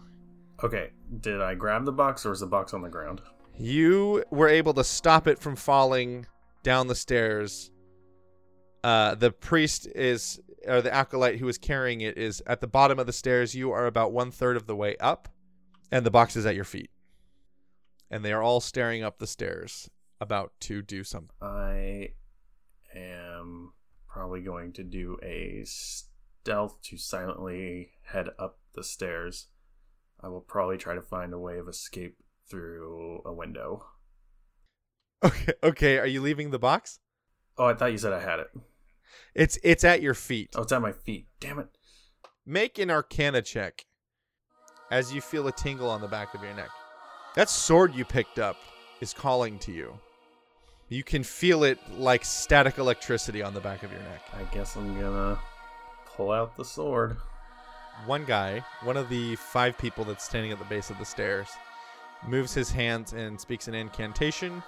[0.64, 3.22] Okay, did I grab the box or is the box on the ground?
[3.58, 6.28] You were able to stop it from falling
[6.64, 7.72] down the stairs.
[8.86, 13.00] Uh, the priest is, or the acolyte who is carrying it is at the bottom
[13.00, 13.56] of the stairs.
[13.56, 15.28] You are about one third of the way up,
[15.92, 16.92] and the box is at your feet.
[18.12, 19.90] And they are all staring up the stairs,
[20.22, 21.36] about to do something.
[21.42, 22.10] I
[22.96, 23.74] am
[24.08, 29.48] probably going to do a stealth to silently head up the stairs.
[30.22, 32.18] I will probably try to find a way of escape
[32.48, 33.88] through a window.
[35.24, 35.98] Okay, okay.
[35.98, 37.00] Are you leaving the box?
[37.58, 38.52] Oh, I thought you said I had it.
[39.34, 40.52] It's it's at your feet.
[40.56, 41.28] Oh, it's at my feet.
[41.40, 41.68] Damn it.
[42.46, 43.86] Make an Arcana check
[44.92, 46.70] as you feel a tingle on the back of your neck.
[47.36, 48.58] That sword you picked up
[49.02, 50.00] is calling to you.
[50.88, 54.22] You can feel it like static electricity on the back of your neck.
[54.34, 55.40] I guess I'm gonna
[56.06, 57.18] pull out the sword.
[58.06, 61.50] One guy, one of the five people that's standing at the base of the stairs,
[62.28, 64.62] moves his hands and speaks an incantation,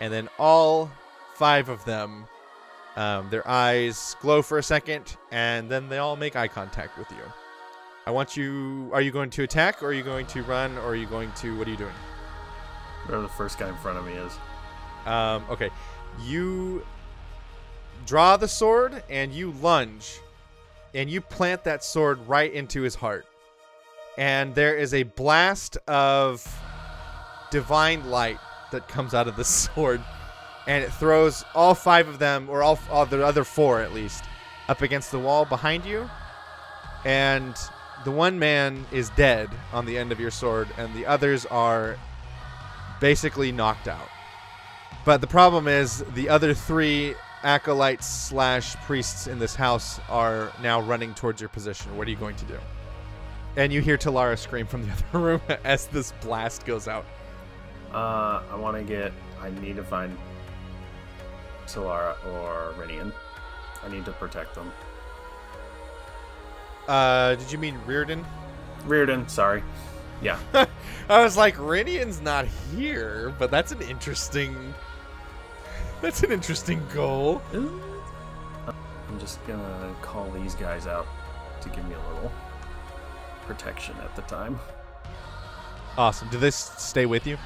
[0.00, 0.90] and then all
[1.34, 2.26] five of them,
[2.96, 7.10] um, their eyes glow for a second, and then they all make eye contact with
[7.10, 7.24] you.
[8.06, 8.90] I want you.
[8.92, 11.30] Are you going to attack, or are you going to run, or are you going
[11.36, 11.56] to?
[11.56, 11.94] What are you doing?
[13.04, 14.32] Whatever the first guy in front of me is.
[15.06, 15.70] Um, okay,
[16.20, 16.84] you
[18.06, 20.18] draw the sword and you lunge,
[20.94, 23.26] and you plant that sword right into his heart,
[24.18, 26.44] and there is a blast of
[27.50, 28.38] divine light
[28.72, 30.02] that comes out of the sword,
[30.66, 34.24] and it throws all five of them, or all, all the other four at least,
[34.68, 36.08] up against the wall behind you,
[37.04, 37.54] and
[38.04, 41.96] the one man is dead on the end of your sword, and the others are
[43.00, 44.08] basically knocked out.
[45.04, 50.80] But the problem is the other three acolytes slash priests in this house are now
[50.80, 51.96] running towards your position.
[51.96, 52.58] What are you going to do?
[53.56, 57.04] And you hear Talara scream from the other room as this blast goes out.
[57.92, 59.12] Uh, I want to get.
[59.40, 60.16] I need to find
[61.66, 63.12] Solara or Rinian.
[63.84, 64.72] I need to protect them.
[66.88, 68.24] Uh, did you mean Reardon?
[68.84, 69.62] Reardon, sorry.
[70.20, 70.38] Yeah.
[71.08, 74.74] I was like, Rinian's not here, but that's an interesting.
[76.00, 77.42] That's an interesting goal.
[77.52, 81.06] I'm just gonna call these guys out
[81.60, 82.32] to give me a little
[83.46, 84.58] protection at the time.
[85.96, 86.28] Awesome.
[86.30, 87.36] Do this stay with you?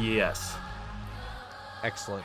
[0.00, 0.56] Yes.
[1.82, 2.24] Excellent.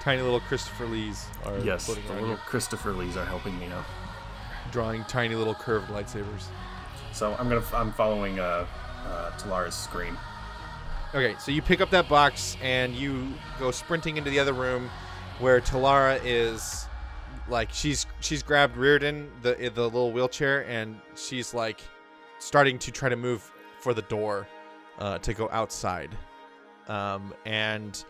[0.00, 1.86] Tiny little Christopher Lees are Yes.
[1.86, 3.84] The little you, Christopher Lees are helping me now.
[4.72, 6.44] drawing tiny little curved lightsabers.
[7.12, 7.62] So I'm gonna.
[7.74, 8.66] I'm following uh,
[9.06, 10.16] uh, Talara's scream.
[11.14, 14.88] Okay, so you pick up that box and you go sprinting into the other room
[15.40, 16.86] where Talara is
[17.48, 21.80] like she's she's grabbed Reardon the the little wheelchair and she's like
[22.38, 24.46] starting to try to move for the door
[25.00, 26.16] uh, to go outside.
[26.88, 28.02] Um, and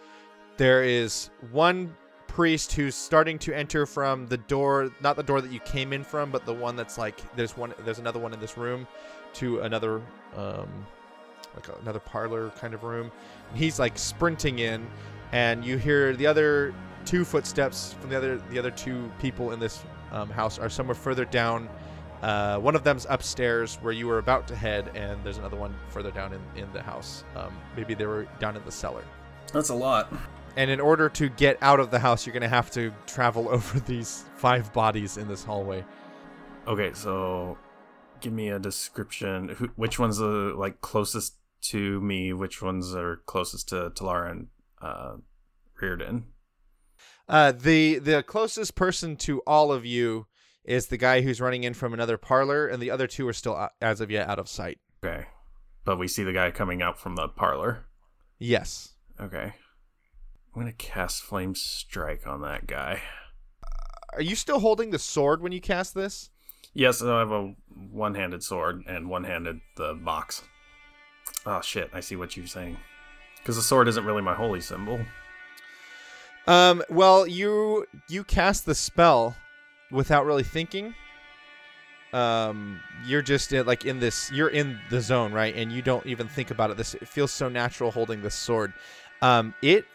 [0.60, 1.96] there is one
[2.26, 6.04] priest who's starting to enter from the door, not the door that you came in
[6.04, 8.86] from, but the one that's like there's one there's another one in this room
[9.32, 10.02] to another
[10.36, 10.68] um,
[11.54, 13.10] like another parlor kind of room.
[13.48, 14.86] And he's like sprinting in,
[15.32, 16.74] and you hear the other
[17.06, 20.94] two footsteps from the other the other two people in this um, house are somewhere
[20.94, 21.70] further down.
[22.20, 25.74] Uh, one of them's upstairs where you were about to head, and there's another one
[25.88, 27.24] further down in, in the house.
[27.34, 29.04] Um, maybe they were down in the cellar.
[29.54, 30.12] That's a lot.
[30.56, 33.48] And in order to get out of the house, you're going to have to travel
[33.50, 35.84] over these five bodies in this hallway.
[36.66, 37.56] Okay, so
[38.20, 39.50] give me a description.
[39.50, 42.32] Who, which one's the like closest to me?
[42.32, 44.46] Which ones are closest to Talara and
[44.80, 45.16] uh,
[45.80, 46.26] Reardon?
[47.28, 50.26] Uh, the the closest person to all of you
[50.64, 53.56] is the guy who's running in from another parlor, and the other two are still,
[53.56, 54.78] uh, as of yet, out of sight.
[55.04, 55.26] Okay,
[55.84, 57.86] but we see the guy coming out from the parlor.
[58.38, 58.94] Yes.
[59.20, 59.54] Okay,
[60.54, 63.02] I'm gonna cast Flame Strike on that guy.
[64.12, 66.30] Are you still holding the sword when you cast this?
[66.74, 67.54] Yes, I have a
[67.90, 70.42] one-handed sword and one-handed the box.
[71.46, 71.90] Oh shit!
[71.92, 72.76] I see what you're saying.
[73.38, 75.00] Because the sword isn't really my holy symbol.
[76.46, 76.82] Um.
[76.90, 79.36] Well, you you cast the spell
[79.90, 80.94] without really thinking.
[82.12, 82.80] Um.
[83.04, 84.30] You're just uh, like in this.
[84.32, 85.54] You're in the zone, right?
[85.54, 86.76] And you don't even think about it.
[86.76, 88.72] This it feels so natural holding the sword.
[89.22, 89.54] Um.
[89.62, 89.86] It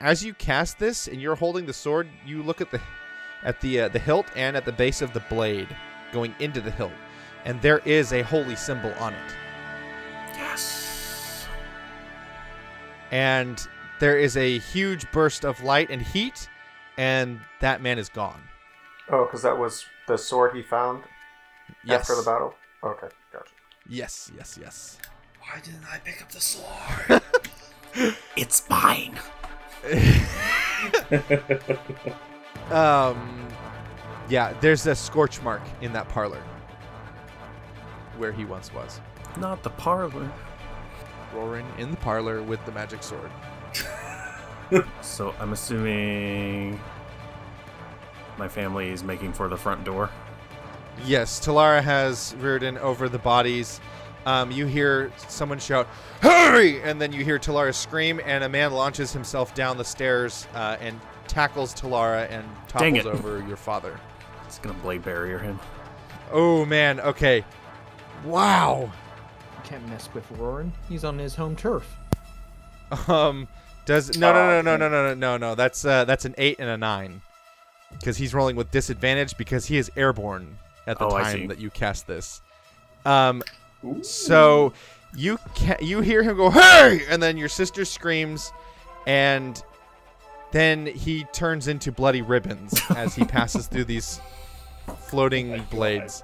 [0.00, 2.80] as you cast this and you're holding the sword, you look at the
[3.42, 5.68] at the uh, the hilt and at the base of the blade
[6.12, 6.92] going into the hilt,
[7.44, 9.34] and there is a holy symbol on it.
[10.36, 11.46] Yes.
[13.10, 13.66] and
[14.00, 16.48] there is a huge burst of light and heat,
[16.96, 18.40] and that man is gone.
[19.08, 21.04] Oh, because that was the sword he found
[21.84, 22.00] Yes.
[22.00, 22.54] after the battle.
[22.82, 23.52] Okay, gotcha.
[23.88, 24.98] Yes, yes, yes.
[25.40, 27.22] Why didn't I pick up the sword?
[28.36, 29.16] It's mine.
[32.70, 33.46] Um,
[34.28, 36.42] yeah, there's a scorch mark in that parlor
[38.16, 39.00] where he once was.
[39.38, 40.32] Not the parlor.
[41.34, 43.30] Rorin in the parlor with the magic sword.
[45.02, 46.80] So I'm assuming
[48.38, 50.10] my family is making for the front door.
[51.04, 53.80] Yes, Talara has Reardon over the bodies.
[54.26, 55.86] Um, you hear someone shout,
[56.20, 60.46] "Hurry!" and then you hear Talara scream, and a man launches himself down the stairs
[60.54, 62.44] uh, and tackles Talara and
[62.76, 63.18] Dang topples it.
[63.26, 63.98] over your father.
[64.46, 65.58] It's gonna blade barrier him.
[66.32, 67.44] Oh man, okay.
[68.24, 68.90] Wow.
[69.56, 70.70] You can't mess with Rorin.
[70.88, 71.86] He's on his home turf.
[73.08, 73.48] Um,
[73.86, 76.58] does no no no no no no no no no that's uh that's an eight
[76.58, 77.20] and a nine,
[77.92, 80.56] because he's rolling with disadvantage because he is airborne
[80.86, 81.38] at the Oh, I see.
[81.40, 82.40] time that you cast this.
[83.04, 83.42] Um,
[84.02, 84.72] so
[85.16, 88.52] you ca- you hear him go hey, and then your sister screams,
[89.06, 89.62] and
[90.52, 94.20] then he turns into bloody ribbons as he passes through these
[95.08, 96.22] floating blades.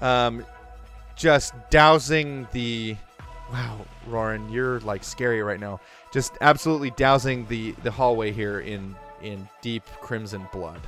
[0.00, 0.44] Um,
[1.16, 2.96] just dousing the
[3.50, 3.78] wow,
[4.08, 5.80] Rorin, you're like scary right now.
[6.12, 10.80] Just absolutely dousing the the hallway here in in deep crimson blood,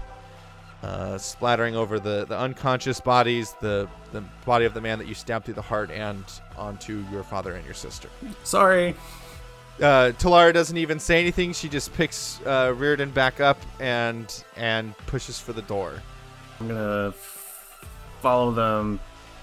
[0.82, 5.14] uh, splattering over the the unconscious bodies, the the body of the man that you
[5.14, 6.24] stabbed through the heart, and
[6.56, 8.08] onto your father and your sister.
[8.44, 8.94] Sorry.
[9.80, 11.52] Uh, Talara doesn't even say anything.
[11.52, 16.02] She just picks uh, Reardon back up and and pushes for the door.
[16.58, 17.86] I'm gonna f-
[18.20, 18.98] follow them,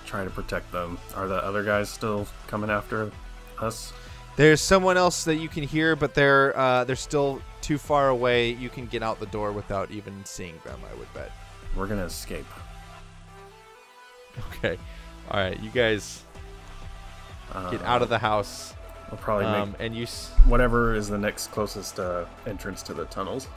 [0.05, 0.97] try to protect them.
[1.15, 3.11] Are the other guys still coming after
[3.61, 3.93] us?
[4.35, 8.51] There's someone else that you can hear, but they're uh, they're still too far away.
[8.51, 10.79] You can get out the door without even seeing them.
[10.91, 11.31] I would bet.
[11.75, 12.45] We're gonna escape.
[14.57, 14.77] Okay.
[15.31, 16.21] All right, you guys
[17.53, 18.73] Uh, get out of the house,
[19.09, 20.03] We'll probably um, make and you.
[20.03, 23.47] S- whatever is the next closest uh, entrance to the tunnels.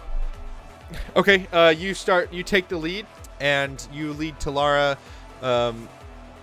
[1.16, 2.32] okay, uh, you start.
[2.32, 3.06] You take the lead,
[3.40, 4.96] and you lead Talara
[5.42, 5.88] um,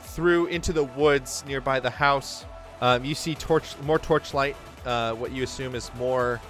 [0.02, 2.46] through into the woods nearby the house.
[2.82, 4.56] Um, you see torch, more torchlight.
[4.86, 6.42] Uh, what you assume is more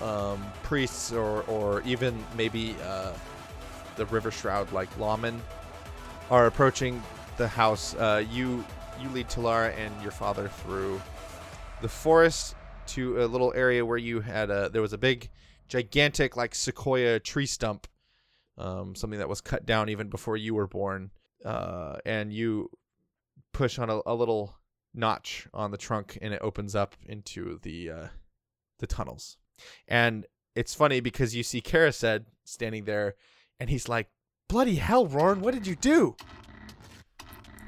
[0.00, 3.12] um, priests, or or even maybe uh,
[3.96, 5.38] the Rivershroud, like lawmen,
[6.30, 7.02] are approaching
[7.36, 7.94] the house.
[7.94, 8.64] Uh, you
[9.00, 11.00] you lead Talara and your father through
[11.80, 12.54] the forest
[12.86, 15.30] to a little area where you had a there was a big
[15.68, 17.86] gigantic like sequoia tree stump
[18.58, 21.10] um, something that was cut down even before you were born
[21.44, 22.68] uh, and you
[23.52, 24.54] push on a, a little
[24.92, 28.06] notch on the trunk and it opens up into the uh,
[28.80, 29.38] the tunnels
[29.88, 33.14] and it's funny because you see Carised standing there
[33.58, 34.08] and he's like
[34.48, 36.16] bloody hell Rorin what did you do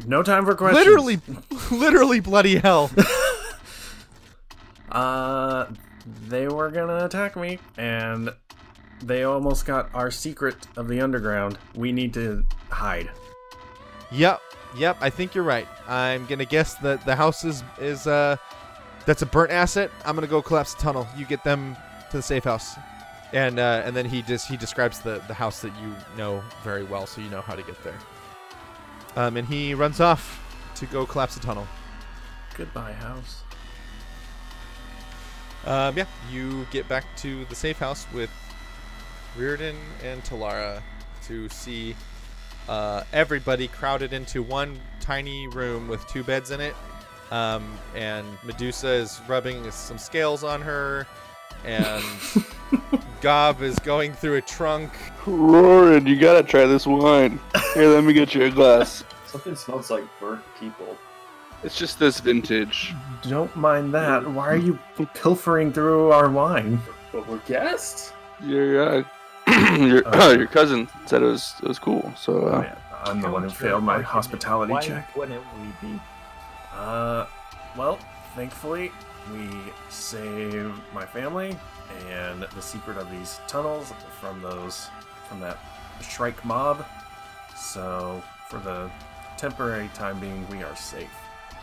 [0.07, 0.85] No time for questions.
[0.85, 1.21] literally
[1.71, 2.91] literally bloody hell
[4.91, 5.67] Uh,
[6.29, 8.31] they were gonna attack me, and
[9.03, 11.59] they almost got our secret of the underground.
[11.75, 13.11] We need to hide.
[14.11, 14.41] Yep,
[14.77, 14.97] yep.
[15.01, 15.67] I think you're right.
[15.89, 18.37] I'm gonna guess that the house is is uh
[19.07, 19.91] that's a burnt asset.
[20.05, 21.07] I'm gonna go collapse the tunnel.
[21.17, 21.77] You get them
[22.11, 22.75] to the safe house,
[23.33, 26.85] and uh, and then he just he describes the the house that you know very
[26.85, 27.99] well, so you know how to get there.
[29.17, 30.41] Um, and he runs off
[30.77, 31.67] to go collapse the tunnel.
[32.57, 33.43] Goodbye, house.
[35.65, 38.31] Um, yeah, you get back to the safe house with
[39.37, 40.83] Reardon and Talara
[41.27, 41.95] to see
[42.69, 46.75] uh, everybody crowded into one tiny room with two beds in it.
[47.33, 47.65] Um,
[47.97, 51.07] and Medusa is rubbing some scales on her,
[51.65, 52.05] and
[53.23, 54.93] Gob is going through a trunk.
[55.25, 57.41] Rorin, you gotta try this wine.
[57.73, 59.03] Here, let me get you a glass.
[59.27, 60.95] Something smells like burnt people.
[61.65, 62.93] It's just this vintage.
[63.23, 64.29] Don't mind that.
[64.31, 64.79] Why are you
[65.15, 66.83] pilfering through our wine?
[67.13, 68.13] But we're guests.
[68.45, 69.05] Your uh,
[69.79, 72.13] your Uh, your cousin said it was it was cool.
[72.15, 75.17] So Oh, uh, yeah, I'm the one who failed my hospitality Why check.
[75.17, 76.01] wouldn't we be?
[76.75, 77.27] Uh,
[77.77, 77.99] well,
[78.35, 78.91] thankfully,
[79.33, 79.49] we
[79.89, 81.57] saved my family
[82.11, 84.89] and the secret of these tunnels from those
[85.29, 85.59] from that
[86.01, 86.85] Shrike mob.
[87.57, 88.91] So, for the
[89.37, 91.11] temporary time being, we are safe.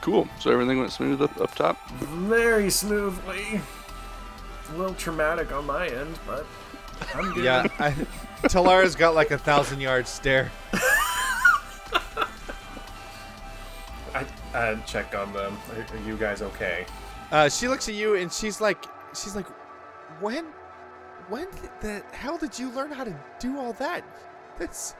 [0.01, 0.27] cool.
[0.39, 1.89] So everything went smooth up, up top.
[1.89, 3.61] Very smoothly.
[4.73, 6.45] A little traumatic on my end, but
[7.15, 7.43] I'm good.
[7.43, 7.91] Yeah, I,
[8.43, 10.51] Talara's got like a thousand yard stare.
[14.53, 15.57] I check on them.
[15.75, 16.85] Are, are you guys okay?
[17.31, 18.83] Uh, she looks at you and she's like,
[19.13, 19.47] she's like,
[20.19, 20.45] when,
[21.29, 21.47] when
[21.81, 24.03] the hell did you learn how to do all that?
[24.57, 24.95] This.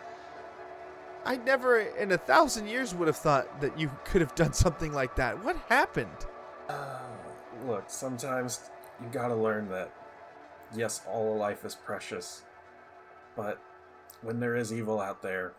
[1.25, 4.93] I never in a thousand years would have thought that you could have done something
[4.93, 5.43] like that.
[5.43, 6.25] What happened?
[6.69, 6.99] Uh,
[7.65, 8.69] look, sometimes
[9.01, 9.91] you gotta learn that,
[10.75, 12.43] yes, all life is precious,
[13.35, 13.59] but
[14.21, 15.53] when there is evil out there,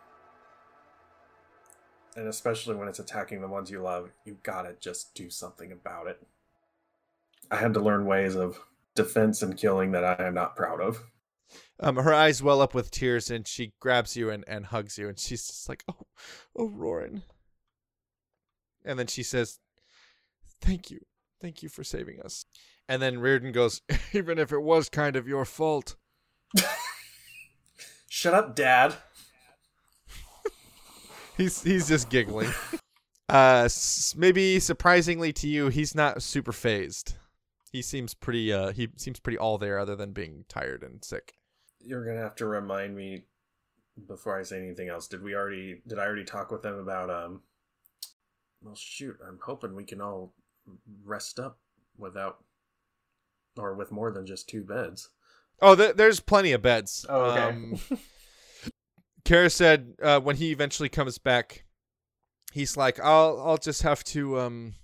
[2.16, 6.06] and especially when it's attacking the ones you love, you gotta just do something about
[6.06, 6.22] it.
[7.50, 8.60] I had to learn ways of
[8.94, 11.04] defense and killing that I am not proud of.
[11.80, 15.08] Um, her eyes well up with tears, and she grabs you and, and hugs you,
[15.08, 16.06] and she's just like, "Oh,
[16.54, 17.22] oh, Rorin."
[18.84, 19.58] And then she says,
[20.60, 21.00] "Thank you,
[21.40, 22.44] thank you for saving us."
[22.88, 23.82] And then Reardon goes,
[24.12, 25.96] "Even if it was kind of your fault."
[28.08, 28.96] Shut up, Dad.
[31.40, 32.50] He's he's just giggling.
[33.28, 37.14] Uh, s- maybe surprisingly to you, he's not super phased.
[37.70, 41.34] He seems pretty uh he seems pretty all there, other than being tired and sick.
[41.78, 43.22] You're gonna have to remind me
[44.08, 45.06] before I say anything else.
[45.06, 45.80] Did we already?
[45.86, 47.08] Did I already talk with them about?
[47.08, 47.42] Um.
[48.62, 49.16] Well, shoot.
[49.24, 50.34] I'm hoping we can all
[51.04, 51.60] rest up
[51.96, 52.42] without,
[53.56, 55.08] or with more than just two beds.
[55.62, 57.06] Oh, th- there's plenty of beds.
[57.08, 57.42] Oh, okay.
[57.42, 57.78] Um,
[59.30, 61.64] Carised uh, when he eventually comes back,
[62.52, 64.74] he's like, "I'll I'll just have to um,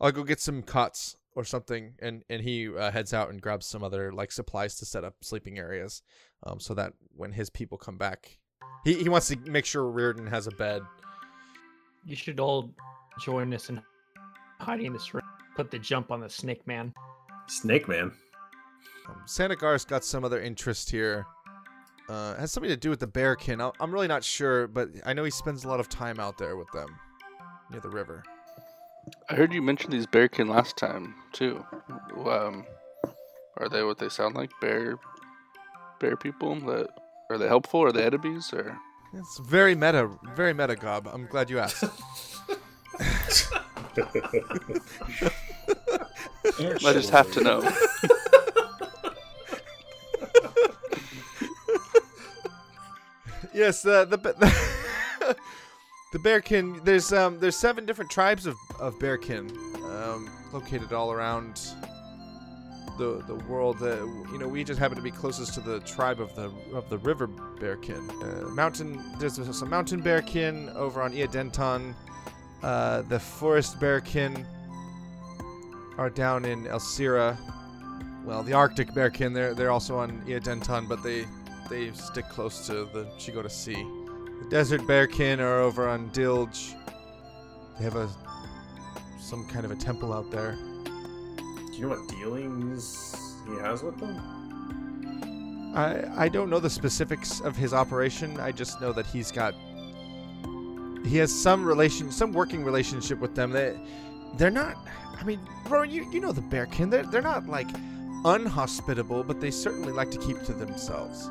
[0.00, 3.66] I'll go get some cots or something," and and he uh, heads out and grabs
[3.66, 6.02] some other like supplies to set up sleeping areas,
[6.46, 8.38] um, so that when his people come back,
[8.82, 10.80] he he wants to make sure Reardon has a bed.
[12.06, 12.72] You should all
[13.20, 13.82] join us in
[14.58, 15.22] hiding this room.
[15.54, 16.94] Put the jump on the snake man.
[17.46, 18.10] Snake Man.
[19.06, 21.26] Um, Sanigar's got some other interest here.
[22.08, 23.60] Uh, has something to do with the bearkin.
[23.60, 26.38] I- I'm really not sure, but I know he spends a lot of time out
[26.38, 26.88] there with them
[27.70, 28.22] near the river.
[29.28, 31.64] I heard you mention these bearkin last time too.
[32.24, 32.64] Um,
[33.56, 34.50] are they what they sound like?
[34.60, 34.98] Bear,
[36.00, 36.54] bear people?
[36.60, 36.88] That
[37.30, 37.82] are they helpful?
[37.82, 38.52] Are they enemies?
[38.52, 38.76] Or
[39.12, 41.08] It's very meta, very meta, Gob.
[41.12, 41.84] I'm glad you asked.
[46.48, 47.68] I just have to know.
[53.56, 55.36] yes, uh, the the,
[56.12, 56.84] the bearkin.
[56.84, 59.50] There's um there's seven different tribes of of bearkin,
[59.84, 61.60] um, located all around
[62.98, 63.82] the the world.
[63.82, 66.88] Uh, you know, we just happen to be closest to the tribe of the of
[66.90, 68.08] the river bearkin.
[68.22, 69.02] Uh, mountain.
[69.18, 71.94] There's some mountain bearkin over on Iadenton.
[72.62, 74.46] Uh, the forest bearkin
[75.98, 77.36] are down in Elsira.
[78.24, 79.32] Well, the Arctic bearkin.
[79.32, 81.26] They're they're also on Iadenton, but they
[81.68, 83.86] they stick close to the Shigota Sea.
[84.42, 86.74] The desert bearkin are over on Dilge.
[87.78, 88.08] They have a
[89.18, 90.52] some kind of a temple out there.
[90.52, 93.16] Do you know what dealings
[93.48, 95.72] he has with them?
[95.74, 98.38] I I don't know the specifics of his operation.
[98.40, 99.54] I just know that he's got
[101.04, 103.50] he has some relation, some working relationship with them.
[103.50, 103.78] They
[104.36, 104.76] they're not.
[105.18, 106.90] I mean, Rorin, you you know the bearkin.
[106.90, 107.68] They're they're not like
[108.24, 111.30] unhospitable, but they certainly like to keep to themselves.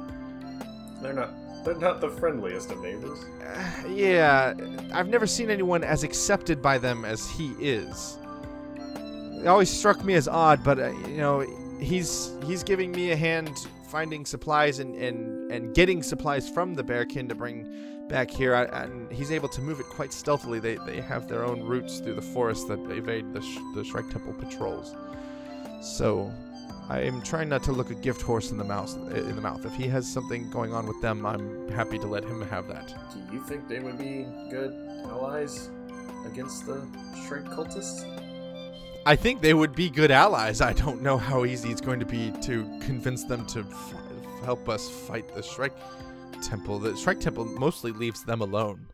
[1.02, 1.32] They're not.
[1.64, 3.26] They're not the friendliest of neighbors.
[3.43, 4.54] Uh, yeah,
[4.93, 8.20] I've never seen anyone as accepted by them as he is.
[9.41, 11.39] It always struck me as odd, but uh, you know,
[11.80, 13.50] he's he's giving me a hand
[13.88, 18.66] finding supplies and and and getting supplies from the bearkin to bring back here, I,
[18.84, 20.60] and he's able to move it quite stealthily.
[20.60, 24.10] They they have their own routes through the forest that evade the sh- the Shrike
[24.12, 24.96] Temple patrols.
[25.82, 26.32] So.
[26.88, 28.96] I am trying not to look a gift horse in the mouth.
[28.96, 29.66] In the mouth.
[29.66, 32.94] If he has something going on with them, I'm happy to let him have that.
[33.12, 34.72] Do you think they would be good
[35.06, 35.70] allies
[36.26, 36.88] against the
[37.28, 38.04] Shrike cultists?
[39.08, 40.62] I think they would be good allies.
[40.62, 43.94] I don't know how easy it's going to be to convince them to f-
[44.44, 45.76] help us fight the Shrike
[46.42, 46.80] Temple.
[46.80, 48.88] The Shrike Temple mostly leaves them alone.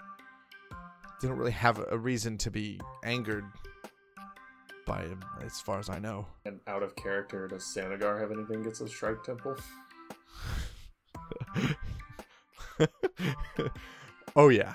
[1.22, 3.46] They don't really have a reason to be angered
[4.86, 6.26] by him, as far as I know.
[6.46, 9.58] And out of character, does Sanigar have anything against the Shrike Temple?
[14.36, 14.74] oh yeah.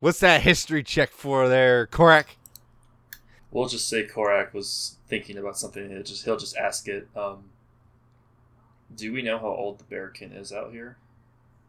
[0.00, 2.36] What's that history check for there, Korak?
[3.50, 5.90] We'll just say Korak was thinking about something.
[5.90, 7.08] He'll just he'll just ask it.
[7.16, 7.50] Um,
[8.94, 10.98] do we know how old the bearkin is out here?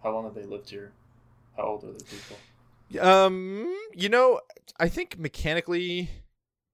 [0.04, 0.92] How long have they lived here?
[1.58, 2.38] How old are the people?
[3.00, 4.42] Um, you know,
[4.80, 6.10] I think mechanically,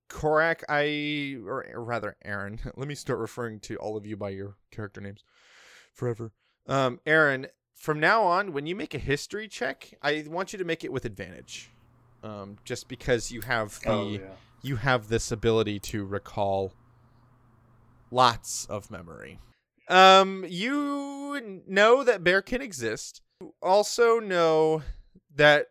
[0.09, 2.59] Korak, I or rather Aaron.
[2.75, 5.23] Let me start referring to all of you by your character names
[5.93, 6.31] forever.
[6.67, 10.65] Um, Aaron, from now on, when you make a history check, I want you to
[10.65, 11.69] make it with advantage.
[12.23, 14.19] Um, just because you have the oh yeah.
[14.63, 16.73] you have this ability to recall
[18.09, 19.39] lots of memory.
[19.89, 23.21] Um, you know that bear can exist.
[23.41, 24.81] You also know
[25.35, 25.67] that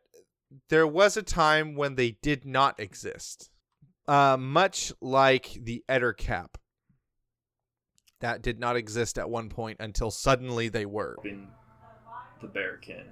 [0.69, 3.51] there was a time when they did not exist.
[4.07, 6.59] Uh, much like the Eder cap.
[8.21, 11.17] That did not exist at one point until suddenly they were.
[11.23, 13.05] The Bearkin.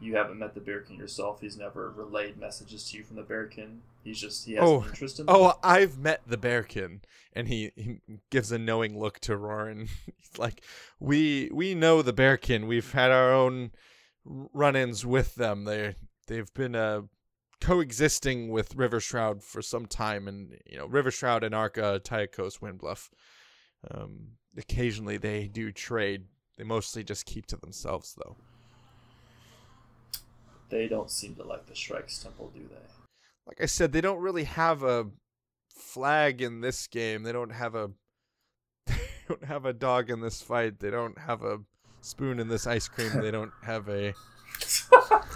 [0.00, 1.40] You haven't met the Bearkin yourself.
[1.40, 3.78] He's never relayed messages to you from the Bearkin.
[4.04, 4.82] He's just he has Oh.
[4.82, 5.26] an interest in.
[5.28, 7.00] Oh, I've met the Bearkin,
[7.32, 7.98] and he, he
[8.30, 9.88] gives a knowing look to Rorin.
[10.16, 10.62] He's like,
[11.00, 12.68] "We we know the Bearkin.
[12.68, 13.72] We've had our own
[14.24, 15.64] run-ins with them.
[15.64, 15.96] They
[16.28, 17.02] they've been uh
[17.60, 23.10] coexisting with Rivershroud for some time, and you know Rivershroud and Arca, Tyakos, Windbluff.
[23.90, 26.26] Um, occasionally they do trade.
[26.56, 28.36] They mostly just keep to themselves, though.
[30.70, 32.88] They don't seem to like the Shrike's Temple, do they?
[33.48, 35.06] like I said, they don't really have a
[35.70, 37.22] flag in this game.
[37.22, 37.90] They don't have a
[38.86, 38.94] they
[39.28, 40.78] don't have a dog in this fight.
[40.78, 41.60] They don't have a
[42.02, 43.10] spoon in this ice cream.
[43.20, 44.12] They don't have a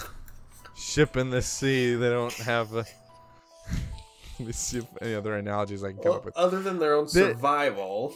[0.92, 1.94] ship in the sea.
[1.94, 2.84] They don't have a
[4.38, 6.36] Let me see if any other analogies I can come Well, up with.
[6.36, 8.12] other than their own survival,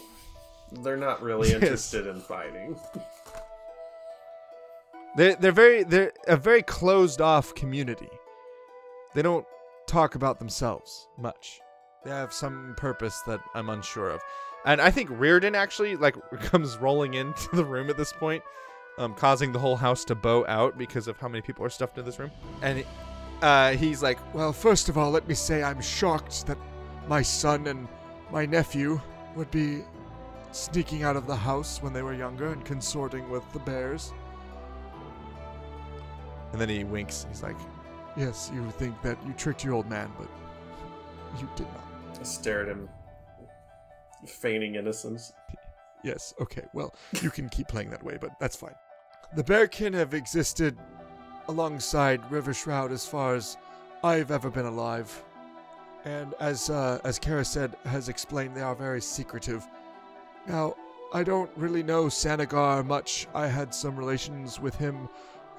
[0.73, 1.63] they're not really Yes.
[1.63, 2.77] interested in fighting.
[5.17, 8.11] They they're very they're a very closed off community.
[9.15, 9.47] They don't
[9.87, 11.59] talk about themselves much.
[12.05, 14.21] They have some purpose that I'm unsure of.
[14.67, 18.43] And I think Reardon actually like comes rolling into the room at this point,
[18.99, 21.99] um, causing the whole house to bow out because of how many people are stuffed
[21.99, 22.31] in this room.
[22.63, 22.85] And
[23.43, 26.59] uh, he's like, Well, first of all, let me say I'm shocked that
[27.09, 27.87] my son and
[28.31, 29.01] my nephew
[29.35, 29.83] would be
[30.53, 34.13] sneaking out of the house when they were younger and consorting with the bears.
[36.53, 37.27] and then he winks.
[37.29, 37.57] He's like,
[38.17, 40.29] Yes, you think that you tricked your old man, but
[41.39, 42.19] you did not.
[42.19, 42.89] I stare at him,
[44.27, 45.35] feigning innocence.
[46.03, 48.75] Yes, okay, well, you can keep playing that way, but that's fine.
[49.35, 50.77] The Bearkin have existed
[51.49, 53.57] alongside Rivershroud as far as
[54.03, 55.25] I've ever been alive.
[56.05, 59.67] And as uh, as Carised, has explained, they are very secretive.
[60.47, 60.77] Now,
[61.13, 63.27] I don't really know Sanigar much.
[63.35, 65.09] I had some relations with him,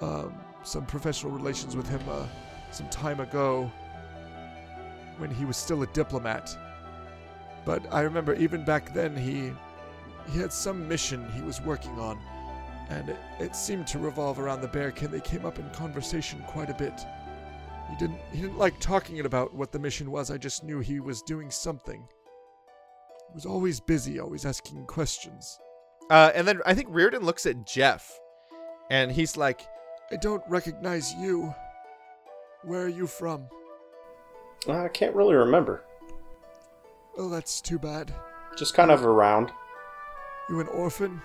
[0.01, 2.25] um, some professional relations with him uh,
[2.71, 3.71] some time ago
[5.17, 6.57] when he was still a diplomat.
[7.65, 9.51] But I remember even back then he
[10.31, 12.17] he had some mission he was working on,
[12.89, 15.11] and it, it seemed to revolve around the bearkin.
[15.11, 17.05] They came up in conversation quite a bit.
[17.89, 20.29] He didn't he didn't like talking about what the mission was.
[20.31, 22.07] I just knew he was doing something.
[23.29, 25.59] He was always busy, always asking questions.
[26.09, 28.09] uh, and then I think Reardon looks at Jeff,
[28.89, 29.61] and he's like,
[30.11, 31.53] I don't recognize you.
[32.63, 33.47] Where are you from?
[34.69, 35.83] I can't really remember.
[37.17, 38.13] Oh, that's too bad.
[38.57, 39.51] Just kind of around.
[40.49, 41.21] You an orphan?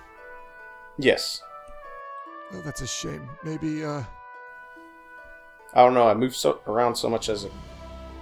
[0.99, 1.43] Yes.
[2.55, 3.29] Oh, that's a shame.
[3.45, 4.03] Maybe, uh,
[5.75, 6.07] I don't know.
[6.07, 7.51] I moved so around so much as a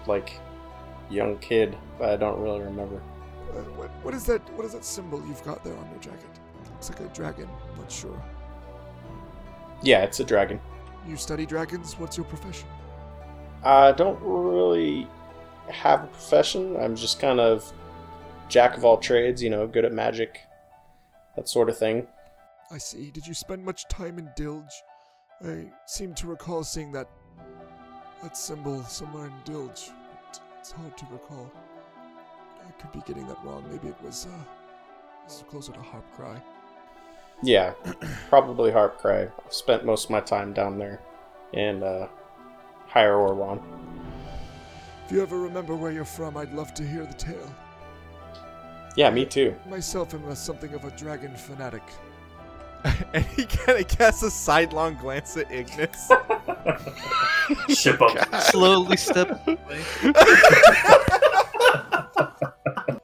[0.07, 0.39] like
[1.11, 2.97] young kid, but I don't really remember.
[3.51, 4.41] uh, what, what is that?
[4.57, 6.31] What is that symbol you've got there on your jacket?
[6.73, 7.49] Looks like a dragon.
[7.77, 8.23] Not sure.
[9.83, 10.61] Yeah, it's a dragon.
[11.07, 11.99] You study dragons?
[11.99, 12.69] What's your profession?
[13.65, 15.09] I don't really
[15.69, 16.77] have a profession.
[16.77, 17.73] I'm just kind of
[18.49, 20.39] jack of all trades, you know, good at magic,
[21.37, 22.07] that sort of thing.
[22.73, 23.11] I see.
[23.11, 24.73] Did you spend much time in Dilge?
[25.45, 27.09] I seem to recall seeing that
[28.23, 29.91] that symbol somewhere in Dilge.
[30.59, 31.51] It's hard to recall.
[32.67, 33.65] I could be getting that wrong.
[33.71, 34.45] Maybe it was uh,
[35.25, 36.41] this is closer to Harp Cry.
[37.43, 37.73] Yeah,
[38.29, 39.33] probably Harpcry.
[39.45, 41.01] I've spent most of my time down there
[41.55, 42.07] in uh,
[42.87, 43.63] Higher Orwan.
[45.07, 47.55] If you ever remember where you're from, I'd love to hear the tale.
[48.97, 49.57] Yeah, me too.
[49.69, 51.83] Myself am a, something of a dragon fanatic.
[53.13, 56.11] and he kind of casts a sidelong glance at Ignis.
[57.79, 58.35] Ship up.
[58.43, 59.85] Slowly step away.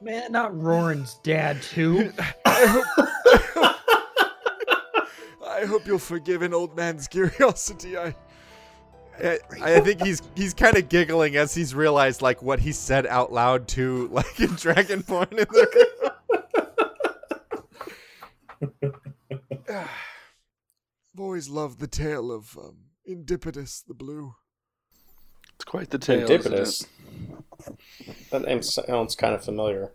[0.01, 2.13] Man, not Rorin's dad too.
[2.45, 2.85] I hope,
[5.45, 7.97] I hope you'll forgive an old man's curiosity.
[7.97, 8.15] I
[9.19, 13.07] I, I think he's he's kind of giggling as he's realized like what he said
[13.07, 15.37] out loud to like in Dragonborn in
[18.71, 18.93] the
[19.69, 24.35] I've always loved the tale of um, Indipidus the Blue.
[25.55, 26.21] It's quite the tale.
[26.21, 26.85] Indipidus.
[28.31, 29.93] That name sounds kind of familiar.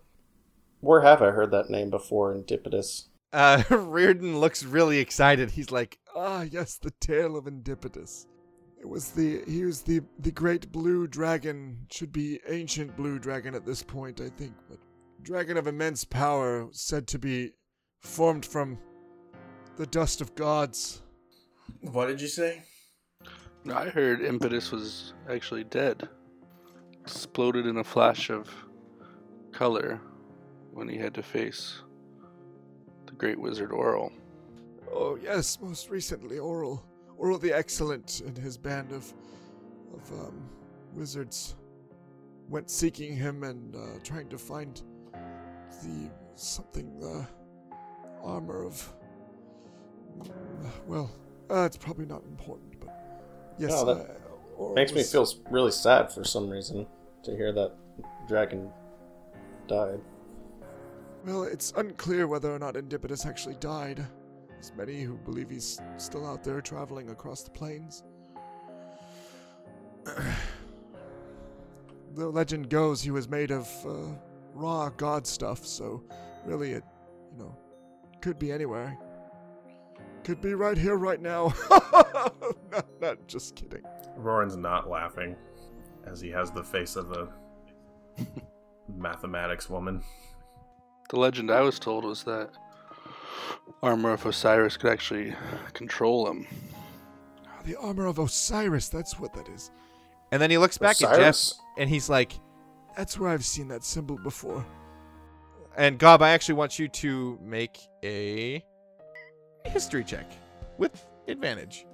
[0.81, 2.35] Where have I heard that name before?
[2.35, 3.09] Indipidus.
[3.33, 5.53] Uh, Reardon looks really excited.
[5.53, 8.27] He's like, Ah, yes, the tale of Indipidus.
[8.81, 11.87] It was the he was the the great blue dragon.
[11.91, 14.79] Should be ancient blue dragon at this point, I think, but
[15.23, 17.53] dragon of immense power, said to be
[18.01, 18.79] formed from
[19.83, 21.03] the dust of gods.
[21.81, 22.63] What did you say?
[23.69, 26.09] I heard Impetus was actually dead.
[27.01, 28.49] Exploded in a flash of
[29.51, 30.01] color
[30.71, 31.83] when he had to face
[33.07, 34.13] the great wizard Oral.
[34.89, 36.87] Oh yes, most recently Oral,
[37.19, 39.13] Oral the Excellent and his band of
[39.95, 40.49] of um,
[40.95, 41.57] wizards
[42.49, 44.81] went seeking him and uh, trying to find
[45.83, 47.27] the something the
[48.23, 48.95] armor of.
[50.87, 51.11] Well,
[51.51, 52.89] uh, it's probably not important, but
[53.59, 54.11] yes, No, that
[54.61, 56.87] uh, Makes me was- feel really sad for some reason
[57.25, 57.73] to hear that
[58.29, 58.71] dragon
[59.69, 60.01] died.
[61.25, 64.05] Well, it's unclear whether or not Indipitus actually died.
[64.49, 68.03] There's many who believe he's still out there traveling across the plains.
[72.15, 74.15] the legend goes he was made of uh,
[74.55, 76.03] raw god stuff, so
[76.45, 76.85] really it,
[77.33, 77.57] you know,
[78.21, 78.99] could be anywhere.
[80.25, 81.53] Could be right here, right now.
[81.71, 83.83] not, not just kidding.
[84.17, 85.35] Rorin's not laughing,
[86.07, 87.29] as he has the face of a
[88.97, 90.03] mathematics woman.
[91.11, 92.51] The legend I was told was that
[93.83, 95.35] Armor of Osiris could actually
[95.73, 96.47] control him.
[97.47, 99.71] Ah, the armor of Osiris, that's what that is.
[100.31, 102.33] And then he looks back at Jeff and he's like,
[102.97, 104.65] That's where I've seen that symbol before.
[105.77, 108.65] and Gob, I actually want you to make a
[109.65, 110.31] history check
[110.79, 111.87] with advantage.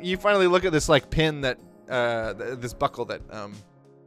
[0.00, 3.54] You finally look at this like pin that uh th- this buckle that um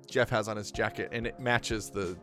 [0.09, 2.17] Jeff has on his jacket and it matches the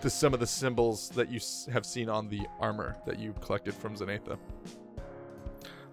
[0.00, 3.34] the some of the symbols that you s- have seen on the armor that you
[3.40, 4.38] collected from Zanatha.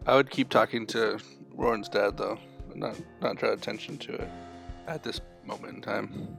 [0.06, 1.20] I would keep talking to
[1.56, 2.38] Rorin's dad though,
[2.76, 4.30] not not draw attention to it
[4.88, 6.38] at this moment in time.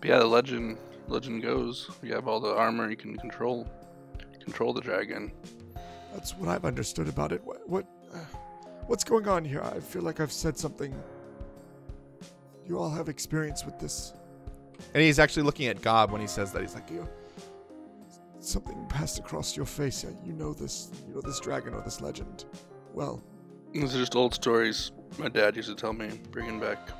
[0.00, 3.66] But yeah, the legend legend goes you have all the armor you can control
[4.46, 5.30] control the dragon.
[6.14, 7.44] That's what I've understood about it.
[7.44, 8.18] What, what uh,
[8.86, 9.62] what's going on here?
[9.62, 10.94] I feel like I've said something.
[12.66, 14.14] You all have experience with this.
[14.94, 16.62] And he's actually looking at Gob when he says that.
[16.62, 17.06] He's like, You,
[18.40, 20.04] something passed across your face.
[20.04, 20.90] Yeah, You know this.
[21.06, 22.46] You know this dragon or this legend.
[22.94, 23.22] Well,
[23.72, 26.90] These are just old stories my dad used to tell me, bringing back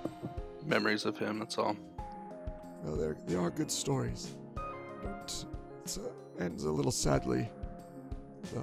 [0.64, 1.38] memories of him.
[1.38, 1.76] That's all.
[2.82, 4.34] well, they they are good stories.
[5.02, 5.44] But
[6.38, 7.48] ends a little sadly.
[8.56, 8.60] Uh,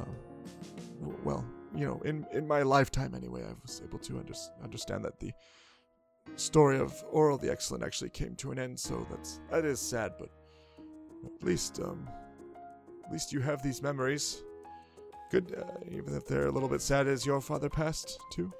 [1.23, 1.45] well,
[1.75, 5.31] you know, in in my lifetime anyway, I was able to under- understand that the
[6.35, 8.79] story of Oral the Excellent actually came to an end.
[8.79, 10.29] So that's that is sad, but
[11.25, 12.09] at least um,
[13.05, 14.43] at least you have these memories.
[15.31, 17.07] Good, uh, even if they're a little bit sad.
[17.07, 18.51] As your father passed too.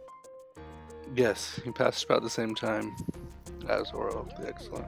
[1.15, 2.95] Yes, he passed about the same time
[3.69, 4.87] as Oral the Excellent.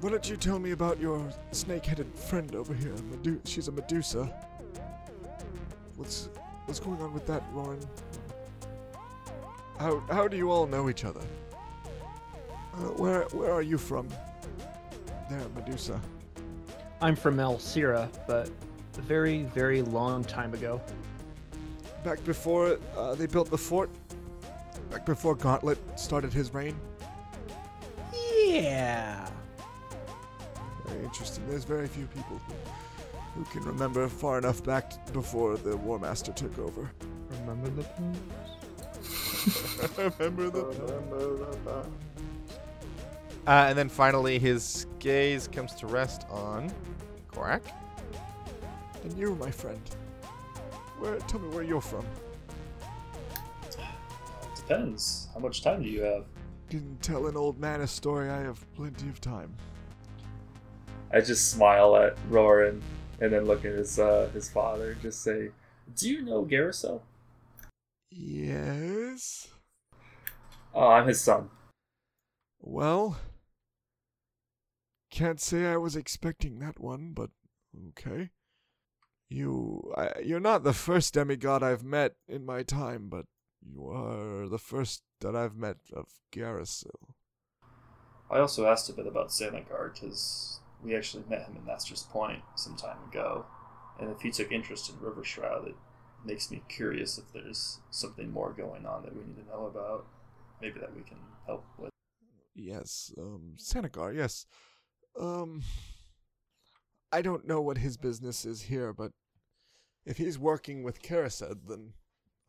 [0.00, 1.22] Why don't you tell me about your
[1.52, 2.94] snake-headed friend over here?
[3.10, 4.24] Medu- she's a Medusa.
[5.96, 6.30] What's
[6.64, 7.80] what's going on with that, Lauren?
[9.78, 11.20] How how do you all know each other?
[12.74, 14.08] Uh, where where are you from?
[15.28, 16.00] There, Medusa.
[17.02, 18.50] I'm from Elsira, but
[18.96, 20.80] a very, very long time ago.
[22.04, 23.90] Back before uh, they built the fort.
[24.90, 26.74] Back before Gauntlet started his reign.
[28.34, 29.19] Yeah.
[31.00, 31.48] Very interesting.
[31.48, 32.52] There's very few people who,
[33.34, 36.90] who can remember far enough back t- before the War Master took over.
[37.46, 37.70] Remember
[40.50, 41.86] the remember the
[43.46, 46.70] uh, and then finally his gaze comes to rest on
[47.28, 47.62] Korak.
[49.02, 49.80] And you, my friend.
[50.98, 51.16] Where?
[51.20, 52.04] Tell me where you're from.
[54.54, 55.28] Depends.
[55.32, 56.26] How much time do you have?
[56.68, 58.28] Can tell an old man a story.
[58.28, 59.56] I have plenty of time.
[61.12, 62.80] I just smile at Rorin
[63.20, 65.50] and then look at his uh, his father and just say,
[65.96, 67.02] "Do you know Garrisel?"
[68.10, 69.48] Yes.
[70.74, 71.50] Oh, I'm his son.
[72.60, 73.18] Well,
[75.10, 77.30] can't say I was expecting that one, but
[77.88, 78.30] okay.
[79.28, 83.26] You, I, you're not the first demigod I've met in my time, but
[83.60, 87.14] you are the first that I've met of Garrisil.
[88.30, 92.42] I also asked a bit about Sanigar because we actually met him in Master's Point
[92.56, 93.46] some time ago,
[93.98, 95.76] and if he took interest in Rivershroud, it
[96.24, 100.06] makes me curious if there's something more going on that we need to know about.
[100.60, 101.90] Maybe that we can help with.
[102.54, 104.44] Yes, um, Sanigar, yes.
[105.18, 105.62] Um,
[107.12, 109.12] I don't know what his business is here, but
[110.04, 111.94] if he's working with Carised, then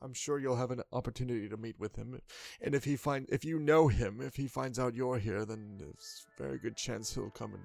[0.01, 2.19] I'm sure you'll have an opportunity to meet with him.
[2.61, 5.77] And if he find if you know him, if he finds out you're here, then
[5.77, 7.63] there's very good chance he'll come and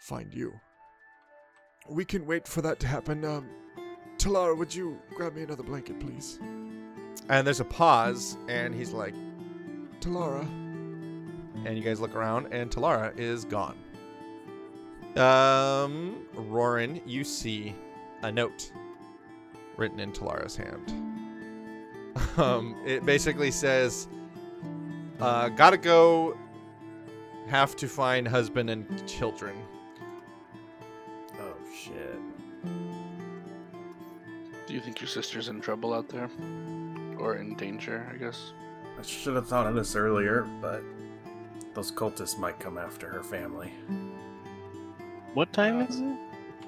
[0.00, 0.52] find you.
[1.88, 3.24] We can wait for that to happen.
[3.24, 3.48] Um,
[4.18, 6.38] Talara, would you grab me another blanket, please?
[7.28, 9.14] And there's a pause, and he's like,
[10.00, 10.46] Talara.
[11.64, 13.76] and you guys look around, and Talara is gone.
[15.16, 17.74] Um, Rorin, you see
[18.22, 18.70] a note
[19.76, 20.92] written in Talara's hand.
[22.38, 24.08] Um, it basically says,
[25.20, 26.34] uh, "Gotta go.
[27.46, 29.54] Have to find husband and children."
[34.76, 36.28] You think your sister's in trouble out there?
[37.18, 38.52] Or in danger, I guess?
[38.98, 40.82] I should have thought of this earlier, but
[41.74, 43.72] those cultists might come after her family.
[45.32, 46.16] What time is it?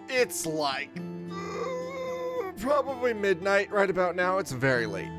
[0.08, 0.88] It's like
[1.30, 4.38] uh, probably midnight right about now.
[4.38, 5.10] It's very late.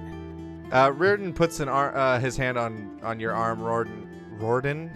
[0.72, 4.08] Uh, Reardon puts an ar- uh, his hand on on your arm, Rorden.
[4.40, 4.90] Rorden.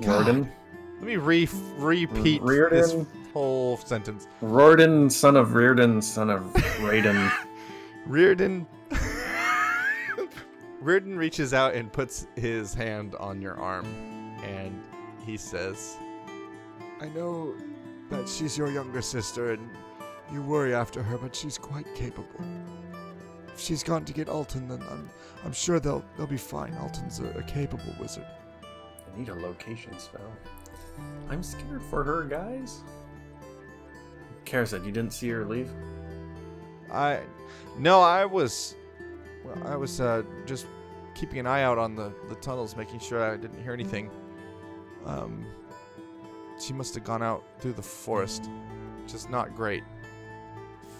[0.00, 0.48] Rorden?
[0.96, 3.06] Let me re- repeat this Reardon?
[3.36, 4.28] Whole sentence.
[4.42, 6.40] Rorden, son of Reardon, son of
[6.80, 7.30] Raiden.
[8.06, 8.66] Reardon.
[10.80, 13.84] Reardon reaches out and puts his hand on your arm,
[14.42, 14.82] and
[15.26, 15.98] he says,
[17.02, 17.54] I know
[18.08, 19.68] that she's your younger sister and
[20.32, 22.40] you worry after her, but she's quite capable.
[23.52, 25.10] If she's gone to get Alton, then I'm
[25.44, 26.72] I'm sure they'll they'll be fine.
[26.80, 28.26] Alton's a, a capable wizard.
[28.62, 30.32] I need a location spell.
[31.28, 32.82] I'm scared for her, guys.
[34.46, 35.70] Carised you didn't see her leave?
[36.90, 37.20] "I,
[37.78, 38.74] no, I was,
[39.44, 40.66] well, I was uh, just
[41.14, 44.10] keeping an eye out on the the tunnels, making sure I didn't hear anything.
[45.04, 45.44] Um,
[46.58, 48.48] she must have gone out through the forest,
[49.12, 49.82] is not great.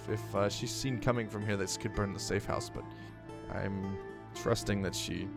[0.08, 2.68] If, if uh, she's seen coming from here, this could burn the safe house.
[2.68, 2.84] But
[3.54, 3.96] I'm
[4.34, 5.28] trusting that she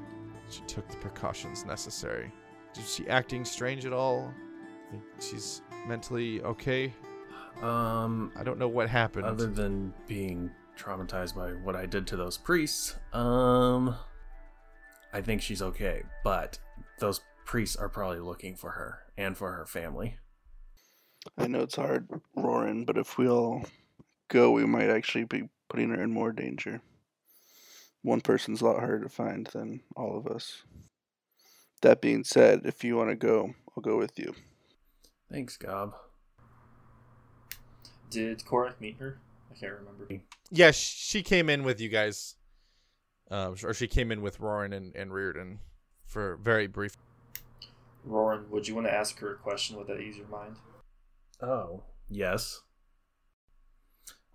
[0.50, 2.32] she took the precautions necessary.
[2.78, 4.34] Is she acting strange at all?
[5.20, 6.94] She's mentally okay.
[7.62, 9.26] Um, I don't know what happened.
[9.26, 13.96] other than being traumatized by what I did to those priests, um,
[15.14, 16.04] I think she's okay.
[16.24, 16.60] But
[17.00, 20.18] those priests are probably looking for her and for her family.
[21.38, 22.08] I know it's hard,
[22.38, 23.66] Rorin, but if we all
[24.30, 26.82] go, we might actually be putting her in more danger.
[28.02, 30.64] One person's a lot harder to find than all of us.
[31.82, 34.34] That being said, if you want to go, I'll go with you.
[35.30, 35.94] Thanks, Gob.
[38.10, 39.20] Did Korak meet her?
[39.52, 40.08] I can't remember.
[40.50, 42.36] Yeah, she came in with you guys.
[43.32, 45.60] Um, or she came in with Rorin and, and Reardon
[46.06, 46.94] for very brief.
[48.08, 49.78] Rorin, would you want to ask her a question?
[49.78, 50.56] Would that ease your mind?
[51.42, 52.62] Oh, yes.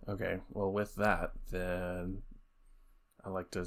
[0.08, 2.22] Okay, well, with that, then
[3.24, 3.66] I like to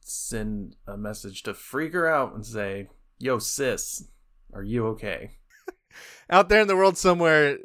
[0.00, 4.04] send a message to freak her out and say, Yo, sis,
[4.52, 5.38] are you okay?
[6.30, 7.58] Out there in the world somewhere,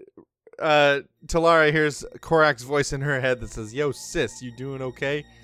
[0.62, 5.26] uh, Talara hears Korak's voice in her head that says, "Yo, sis, you doing okay?"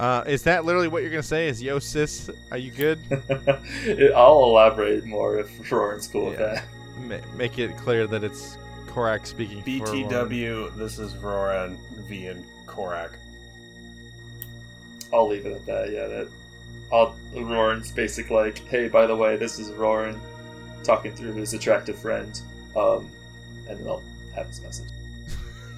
[0.00, 1.48] uh, is that literally what you're gonna say?
[1.48, 2.98] Is "Yo, sis, are you good?"
[4.14, 6.64] I'll elaborate more if Rorin's cool with that.
[6.98, 9.62] Ma- make it clear that it's Korak speaking.
[9.62, 11.78] for BTW, this is Rorin
[12.08, 13.12] V and Korak.
[15.12, 15.90] I'll leave it at that.
[15.90, 16.28] Yeah, that.
[16.92, 20.18] I'll Rorin's basic like, hey, by the way, this is Rorin
[20.84, 22.40] talking through his attractive friend,
[22.76, 23.10] um,
[23.68, 24.02] and then I'll
[24.34, 24.90] have his message.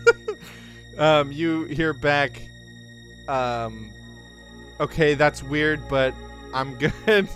[0.98, 2.42] um, you hear back,
[3.28, 3.90] um,
[4.80, 6.14] okay, that's weird, but
[6.54, 6.74] I'm
[7.06, 7.28] good.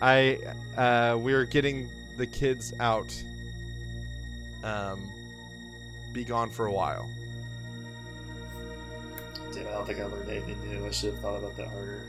[0.00, 0.38] I,
[0.76, 3.12] uh, we're getting the kids out.
[4.62, 5.00] Um,
[6.12, 7.08] be gone for a while.
[9.52, 10.86] Damn, I don't think I learned anything new.
[10.86, 12.04] I should have thought about that harder.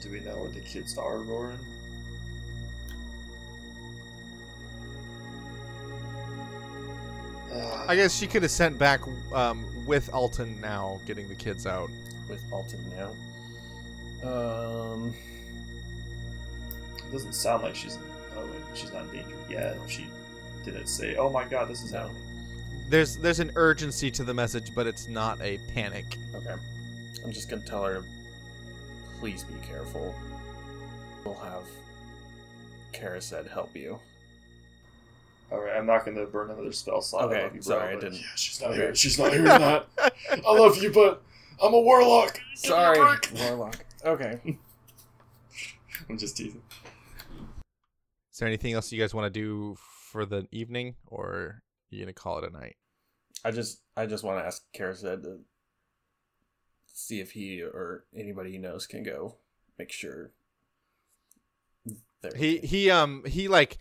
[0.00, 1.58] Do we know where the kids are, Rorin?
[7.52, 9.00] Ah, I guess she could have sent back,
[9.32, 11.90] um, with Alton now, getting the kids out.
[12.28, 14.28] With Alton now.
[14.28, 15.14] Um,
[17.08, 17.98] It doesn't sound like she's.
[18.36, 19.76] Oh, she's not in danger yet.
[19.88, 20.06] She
[20.64, 22.00] didn't say, "Oh my God, this is No.
[22.02, 22.22] happening."
[22.88, 26.16] There's, there's an urgency to the message, but it's not a panic.
[26.34, 26.54] okay.
[27.24, 28.04] I'm just gonna tell her to
[29.20, 30.14] please be careful.
[31.24, 31.62] We'll have
[32.92, 33.98] Carised help you.
[35.52, 37.24] All right, I'm not gonna burn another spell slot.
[37.24, 38.80] Okay, I love you, sorry, I bro, but didn't- Yeah, she's not Okay.
[38.80, 38.94] here.
[38.94, 39.86] She's not hearing that.
[40.46, 41.22] I love you, but
[41.62, 42.34] I'm a warlock.
[42.34, 42.98] Give Sorry.
[43.34, 43.84] Warlock.
[44.04, 44.40] Okay.
[46.08, 46.62] I'm just teasing.
[48.32, 49.76] Is there anything else you guys want to do
[50.10, 52.76] for the evening, or are you gonna call it a night?
[53.44, 55.40] I just I just want to ask Carised to
[57.00, 59.36] see if he or anybody he knows can go
[59.78, 60.32] make sure.
[62.36, 63.78] He he um he like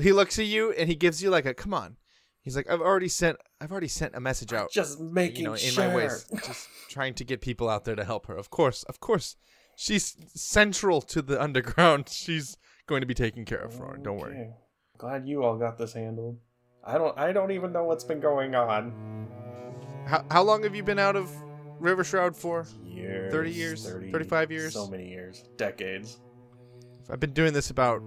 [0.00, 1.96] he looks at you and he gives you like a come on.
[2.42, 4.70] He's like I've already sent I've already sent a message out.
[4.70, 5.88] just making you know, in sure.
[5.88, 8.36] my ways, just trying to get people out there to help her.
[8.36, 9.36] Of course, of course,
[9.76, 12.08] she's central to the underground.
[12.10, 12.56] She's
[12.86, 14.02] going to be taken care of, Rorin.
[14.02, 14.50] Don't worry.
[14.98, 16.38] Glad you all got this handled.
[16.84, 19.28] I don't I don't even know what's been going on.
[20.06, 21.30] How how long have you been out of
[21.80, 22.66] Rivershroud for?
[22.84, 23.86] Years, 30 years?
[23.88, 24.72] 35 years?
[24.72, 26.20] So many years, decades.
[27.10, 28.02] I've been doing this about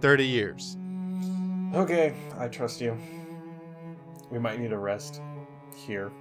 [0.00, 0.76] thirty years.
[1.74, 2.96] Okay, I trust you.
[4.30, 5.20] We might need a rest
[5.74, 6.12] here.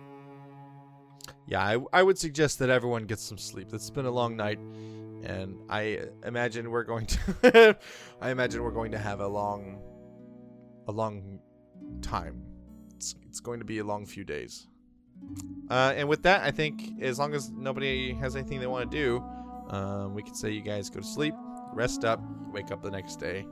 [1.45, 3.73] Yeah, I, I would suggest that everyone gets some sleep.
[3.73, 4.59] It's been a long night,
[5.23, 7.77] and I imagine we're going to.
[8.21, 9.79] I imagine we're going to have a long,
[10.87, 11.39] a long
[12.01, 12.41] time.
[12.95, 14.67] It's it's going to be a long few days.
[15.69, 18.97] Uh, and with that, I think as long as nobody has anything they want to
[18.97, 19.23] do,
[19.69, 21.33] um, we can say you guys go to sleep,
[21.73, 23.45] rest up, wake up the next day.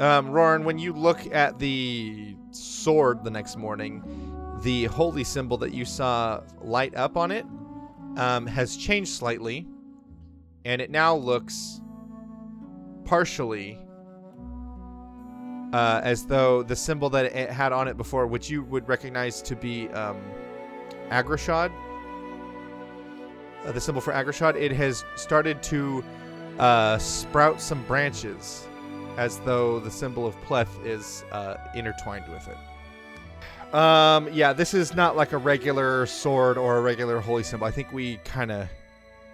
[0.00, 4.02] Um, Rorin, when you look at the sword the next morning,
[4.62, 7.46] the holy symbol that you saw light up on it
[8.16, 9.68] um, has changed slightly,
[10.64, 11.80] and it now looks
[13.04, 13.78] partially
[15.74, 19.42] uh, as though the symbol that it had on it before, which you would recognize
[19.42, 20.22] to be um,
[21.10, 21.72] Agrashad,
[23.64, 26.04] uh, the symbol for Agrashad, it has started to
[26.60, 28.68] uh, sprout some branches,
[29.16, 33.74] as though the symbol of Pleth is uh, intertwined with it.
[33.74, 37.66] Um, yeah, this is not like a regular sword or a regular holy symbol.
[37.66, 38.68] I think we kind of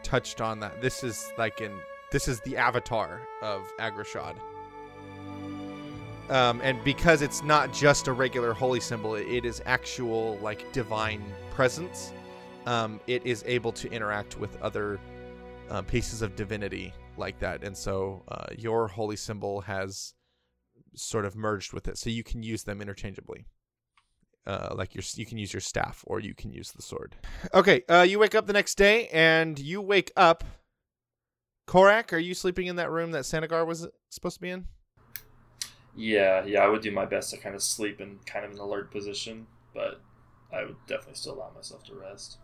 [0.03, 0.81] touched on that.
[0.81, 1.73] This is like in
[2.11, 4.37] this is the avatar of Agrashad.
[6.31, 11.23] Um, and because it's not just a regular holy symbol, it- is actual like divine
[11.51, 12.13] presence.
[12.67, 15.01] Um, it is able to interact with other
[15.71, 20.15] uh, pieces of divinity like that, and so uh, your holy symbol has
[20.95, 23.45] sort of merged with it, so you can use them interchangeably.
[24.47, 27.15] Uh, like your, you can use your staff or you can use the sword.
[27.55, 30.45] Okay, uh, you wake up the next day and you wake up.
[31.67, 34.67] Korak, are you sleeping in that room that Sanigar was supposed to be in?
[35.97, 38.59] Yeah, yeah, I would do my best to kind of sleep in kind of an
[38.59, 40.01] alert position, but
[40.53, 42.39] I would definitely still allow myself to rest.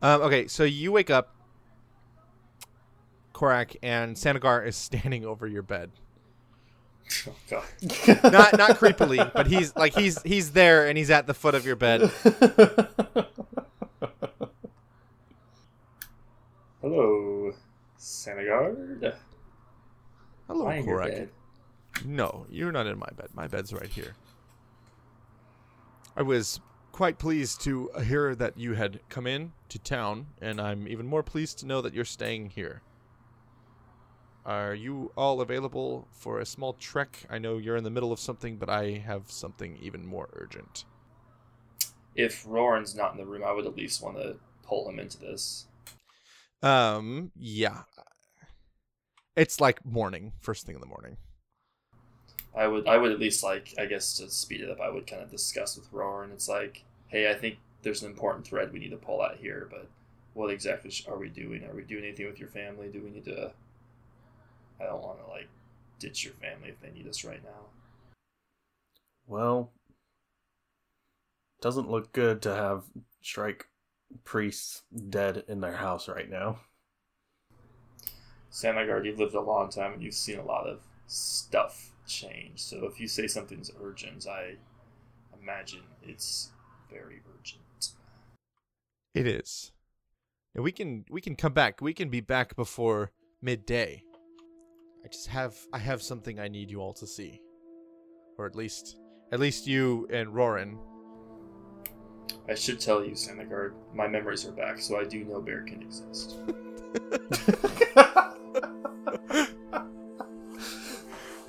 [0.00, 1.34] Um, okay, so you wake up,
[3.32, 5.90] Korak, and Sanigar is standing over your bed.
[7.26, 7.64] Oh god.
[8.32, 11.64] Not not creepily, but he's like he's he's there and he's at the foot of
[11.64, 12.12] your bed.
[16.82, 17.52] Hello,
[17.98, 19.14] Sanagard.
[20.46, 21.28] Hello, Lying in your Korak.
[22.04, 23.28] No, you're not in my bed.
[23.34, 24.14] My bed's right here.
[26.16, 26.60] I was
[26.92, 31.22] quite pleased to hear that you had come in to town, and I'm even more
[31.22, 32.82] pleased to know that you're staying here.
[34.44, 37.24] Are you all available for a small trek?
[37.28, 40.86] I know you're in the middle of something, but I have something even more urgent.
[42.16, 45.18] If Rorin's not in the room, I would at least want to pull him into
[45.18, 45.66] this.
[46.62, 47.82] Um, yeah.
[49.36, 51.18] It's like morning, first thing in the morning.
[52.58, 55.06] I would I would at least like I guess to speed it up I would
[55.06, 56.32] kind of discuss with Rorin.
[56.32, 59.68] It's like, hey, I think there's an important thread we need to pull out here,
[59.70, 59.88] but
[60.34, 61.64] what exactly are we doing?
[61.64, 62.88] Are we doing anything with your family?
[62.88, 63.52] Do we need to?
[64.80, 65.48] I don't want to like
[66.00, 67.66] ditch your family if they need us right now.
[69.28, 69.70] Well,
[71.60, 72.84] doesn't look good to have
[73.20, 73.66] Shrike
[74.24, 76.58] priests dead in their house right now.
[78.50, 82.60] Samagard, you've lived a long time and you've seen a lot of stuff change.
[82.60, 84.56] So if you say something's urgent, I
[85.40, 86.50] imagine it's
[86.90, 87.92] very urgent.
[89.14, 89.72] It is.
[90.54, 91.80] And we can we can come back.
[91.80, 94.02] We can be back before midday.
[95.04, 97.40] I just have I have something I need you all to see.
[98.38, 98.96] Or at least
[99.30, 100.78] at least you and Rorin.
[102.48, 105.82] I should tell you, Samagard, my memories are back, so I do know Bear can
[105.82, 106.36] exist.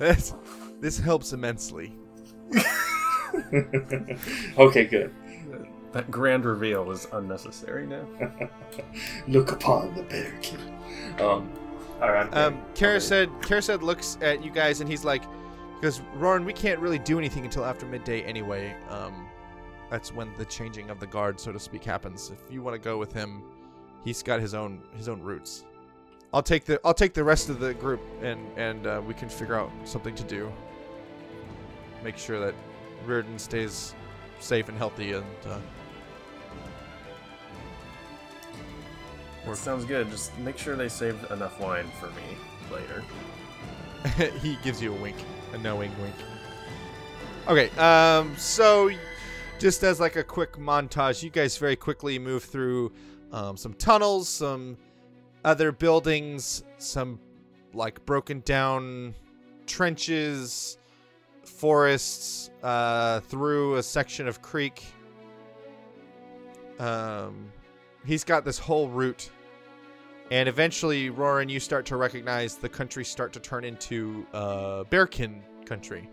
[0.00, 0.32] This
[0.80, 1.96] this helps immensely.
[4.58, 5.14] okay, good.
[5.92, 8.06] That grand reveal is unnecessary now.
[9.28, 10.78] Look upon the Bear King.
[11.18, 11.52] Um,
[12.00, 12.28] all right.
[12.32, 12.62] I'm Um.
[12.74, 15.22] Kara I'm said Carised looks at you guys and he's like
[15.74, 18.74] because Rorin, we can't really do anything until after midday anyway.
[18.88, 19.26] Um
[19.90, 22.30] that's when the changing of the guard, so to speak, happens.
[22.30, 23.42] If you want to go with him,
[24.04, 25.64] he's got his own his own routes.
[26.32, 29.28] I'll take the I'll take the rest of the group and and uh, we can
[29.28, 30.52] figure out something to do.
[32.02, 32.54] Make sure that
[33.06, 33.94] Reardon stays
[34.40, 35.58] safe and healthy and uh,
[39.54, 40.10] sounds good.
[40.10, 42.36] Just make sure they saved enough wine for me
[42.72, 43.04] later.
[44.40, 45.16] he gives you a wink,
[45.52, 46.14] a knowing wink.
[47.48, 48.90] Okay, um, so
[49.58, 52.92] just as like a quick montage, you guys very quickly move through
[53.32, 54.76] um, some tunnels, some
[55.44, 57.18] other buildings, some
[57.72, 59.14] like broken down
[59.66, 60.78] trenches,
[61.60, 64.84] forests, uh, through a section of creek.
[66.78, 67.52] Um,
[68.06, 69.30] he's got this whole route
[70.30, 75.42] and eventually, Rorin, you start to recognize the country start to turn into uh, bearkin
[75.66, 76.08] country.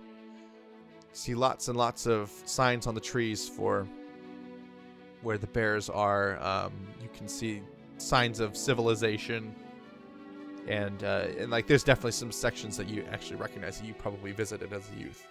[1.14, 3.88] See lots and lots of signs on the trees for
[5.22, 6.41] where the bears are.
[6.43, 7.62] Um, you can see
[7.98, 9.56] signs of civilization,
[10.68, 14.32] and uh, and like there's definitely some sections that you actually recognize that you probably
[14.32, 15.28] visited as a youth.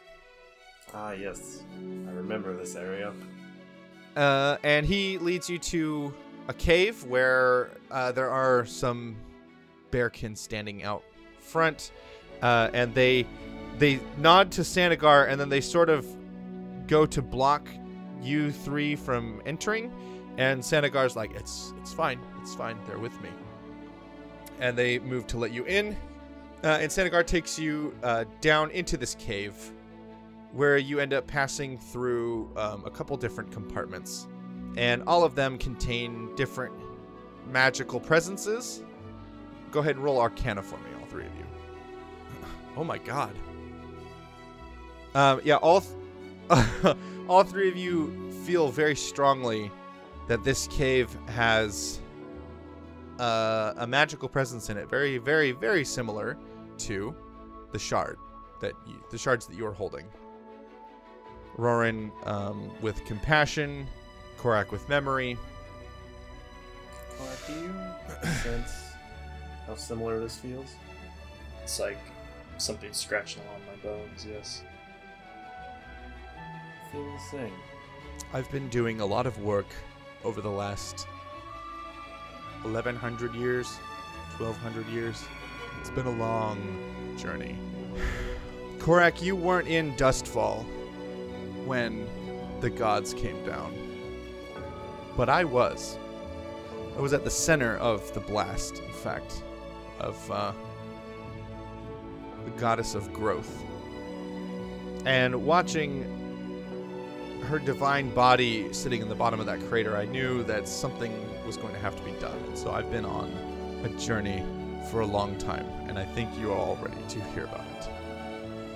[0.94, 1.62] Ah, yes.
[1.78, 3.12] I remember this area.
[4.16, 6.14] Uh, and he leads you to
[6.48, 9.16] a cave where uh, there are some
[9.90, 11.02] bearkins standing out
[11.38, 11.92] front,
[12.42, 13.26] uh, and they
[13.78, 16.06] they nod to Sanigar, and then they sort of
[16.86, 17.68] go to block
[18.22, 19.92] you three from entering.
[20.38, 22.78] And Sanigar's like, "It's it's fine, it's fine.
[22.86, 23.28] They're with me."
[24.60, 25.96] And they move to let you in.
[26.64, 29.72] Uh, and Sanigar takes you uh, down into this cave,
[30.56, 34.26] where you end up passing through um, a couple different compartments
[34.76, 36.72] and all of them contain different
[37.50, 38.82] magical presences.
[39.70, 41.44] Go ahead and roll Arcana for me, all three of you.
[42.76, 43.34] Oh my god.
[45.14, 46.96] Um, yeah, all th-
[47.28, 49.70] all three of you feel very strongly
[50.28, 52.00] that this cave has
[53.18, 56.36] uh, a magical presence in it, very, very, very similar
[56.78, 57.14] to
[57.72, 58.18] the shard
[58.60, 60.06] that you, the shards that you are holding.
[61.58, 63.86] Rorin um, with compassion,
[64.36, 65.38] Korak with memory.
[67.16, 68.72] Korak, do you sense
[69.66, 70.74] how similar this feels?
[71.62, 71.98] It's like
[72.58, 74.62] something scratching along my bones, yes.
[76.36, 77.52] I feel the same.
[78.32, 79.66] I've been doing a lot of work
[80.24, 81.06] over the last
[82.62, 83.68] 1100 years,
[84.38, 85.24] 1200 years.
[85.80, 86.58] It's been a long
[87.16, 87.56] journey.
[88.78, 90.66] Korak, you weren't in Dustfall
[91.66, 92.08] when
[92.60, 93.74] the gods came down.
[95.16, 95.98] But I was.
[96.96, 99.42] I was at the center of the blast, in fact,
[100.00, 100.52] of uh,
[102.44, 103.62] the goddess of growth.
[105.04, 106.12] And watching
[107.48, 111.12] her divine body sitting in the bottom of that crater, I knew that something
[111.46, 112.38] was going to have to be done.
[112.48, 113.30] And so I've been on
[113.84, 114.42] a journey
[114.90, 117.88] for a long time, and I think you are all ready to hear about it.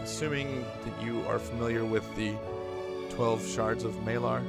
[0.02, 2.34] Assuming that you are familiar with the
[3.10, 4.42] 12 shards of Malar.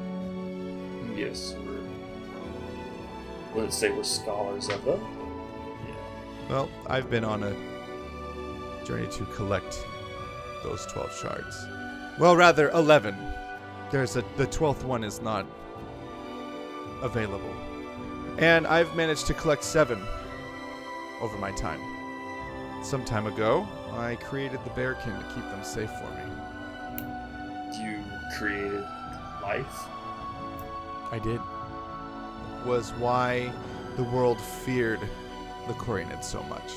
[1.15, 3.61] Yes, we're.
[3.61, 5.01] Let's say we're scholars of them.
[5.87, 5.95] Yeah.
[6.49, 9.85] Well, I've been on a journey to collect
[10.63, 11.65] those 12 shards.
[12.19, 13.15] Well, rather 11.
[13.91, 15.45] There's a the 12th one is not
[17.01, 17.53] available.
[18.37, 20.01] And I've managed to collect 7
[21.19, 21.81] over my time.
[22.83, 26.23] Some time ago, I created the bearkin to keep them safe for me.
[28.31, 28.85] You created
[29.41, 29.87] life.
[31.11, 31.39] I did.
[32.65, 33.51] Was why
[33.97, 35.01] the world feared
[35.67, 36.71] the Corianids so much.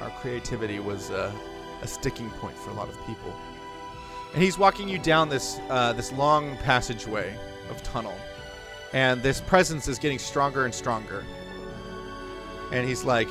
[0.00, 1.32] Our creativity was a,
[1.82, 3.32] a sticking point for a lot of people.
[4.34, 7.36] And he's walking you down this uh, this long passageway
[7.70, 8.14] of tunnel,
[8.92, 11.24] and this presence is getting stronger and stronger.
[12.72, 13.28] And he's like,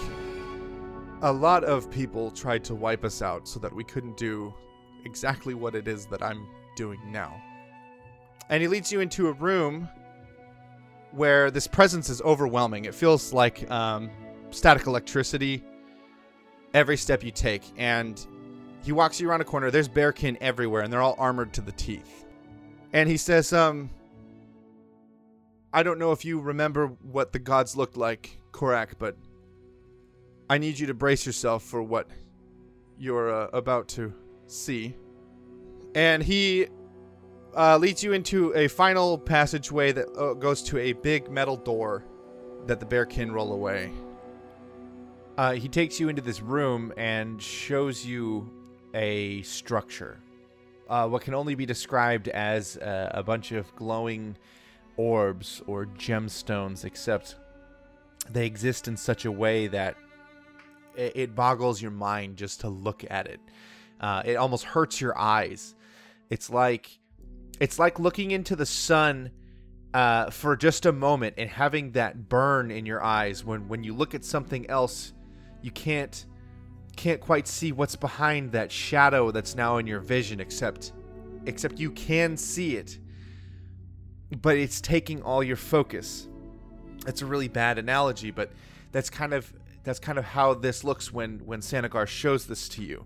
[1.24, 4.54] a lot of people tried to wipe us out so that we couldn't do
[5.04, 6.48] exactly what it is that I'm
[6.82, 7.32] doing now.
[8.50, 9.88] And he leads you into a room
[11.12, 12.86] where this presence is overwhelming.
[12.86, 14.10] It feels like um,
[14.50, 15.64] static electricity
[16.74, 17.64] every step you take.
[17.78, 18.26] And
[18.84, 19.70] he walks you around a corner.
[19.70, 22.26] There's bearkin everywhere, and they're all armored to the teeth.
[22.94, 23.92] And he says, um,
[25.72, 29.16] I don't know if you remember what the gods looked like, Korak, but
[30.50, 32.10] I need you to brace yourself for what
[32.98, 34.14] you're uh, about to
[34.48, 34.96] see.
[35.96, 36.68] And he
[37.56, 42.04] uh, leads you into a final passageway that uh, goes to a big metal door
[42.68, 43.92] that the bear can roll away.
[45.38, 48.50] Uh, he takes you into this room and shows you
[48.94, 50.20] a structure.
[50.90, 54.38] Uh, what can only be described as uh, a bunch of glowing
[54.98, 57.36] orbs or gemstones, except
[58.30, 59.96] they exist in such a way that
[60.96, 63.40] it, boggles your mind just to look at it.
[64.00, 65.76] Uh, it almost hurts your eyes
[66.32, 66.98] It's like
[67.60, 69.32] it's like looking into the sun
[69.94, 73.94] uh, for just a moment and having that burn in your eyes when when you
[73.94, 75.14] look at something else,
[75.62, 76.26] you can't
[76.96, 80.94] can't quite see what's behind that shadow that's now in your vision except
[81.46, 82.98] except you can see it
[84.42, 86.30] but it's taking all your focus.
[87.06, 88.54] It's a really bad analogy but
[88.94, 89.54] that's kind of
[89.84, 93.06] that's kind of how this looks when when Sanigar shows this to you.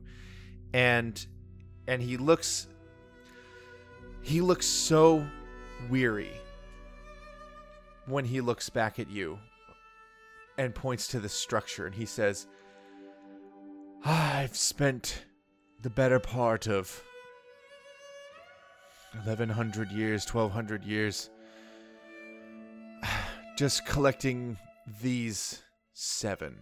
[0.74, 1.26] And
[1.88, 2.68] and he looks
[4.26, 5.24] he looks so
[5.88, 6.32] weary
[8.08, 9.38] when he looks back at you
[10.58, 12.48] and points to the structure and he says
[14.04, 15.26] I've spent
[15.84, 17.04] the better part of
[19.14, 21.30] 1100 years, 1200 years
[23.58, 24.58] just collecting
[25.04, 25.62] these
[25.94, 26.58] seven.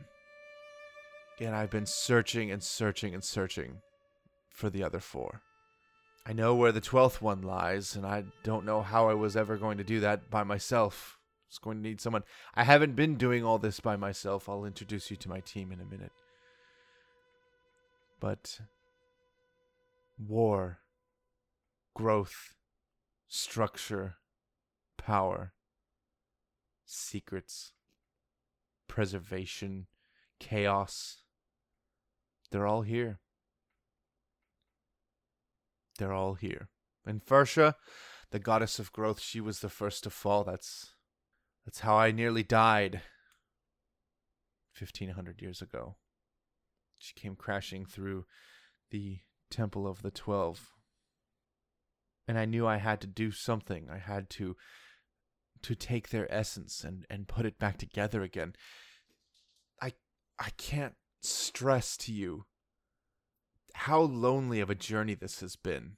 [1.39, 3.77] And I've been searching and searching and searching
[4.49, 5.41] for the other four.
[6.25, 9.57] I know where the twelfth one lies, and I don't know how I was ever
[9.57, 11.19] going to do that by myself.
[11.49, 12.23] It's going to need someone.
[12.55, 14.47] I haven't been doing all this by myself.
[14.47, 16.13] I'll introduce you to my team in a minute.
[18.19, 18.61] But
[20.17, 20.79] war,
[21.93, 22.55] growth,
[23.27, 24.15] structure,
[24.97, 25.53] power,
[26.85, 27.73] secrets,
[28.87, 29.87] preservation,
[30.39, 31.23] chaos.
[32.49, 33.19] They're all here.
[35.97, 36.69] They're all here.
[37.05, 37.75] And Fersha,
[38.31, 40.43] the goddess of growth, she was the first to fall.
[40.43, 40.93] That's
[41.65, 43.01] that's how I nearly died
[44.77, 45.95] 1500 years ago.
[46.97, 48.25] She came crashing through
[48.91, 49.19] the
[49.49, 50.71] Temple of the Twelve.
[52.27, 53.87] And I knew I had to do something.
[53.91, 54.55] I had to
[55.61, 58.53] to take their essence and, and put it back together again.
[59.81, 59.93] I
[60.39, 62.45] I can't stress to you
[63.73, 65.97] how lonely of a journey this has been.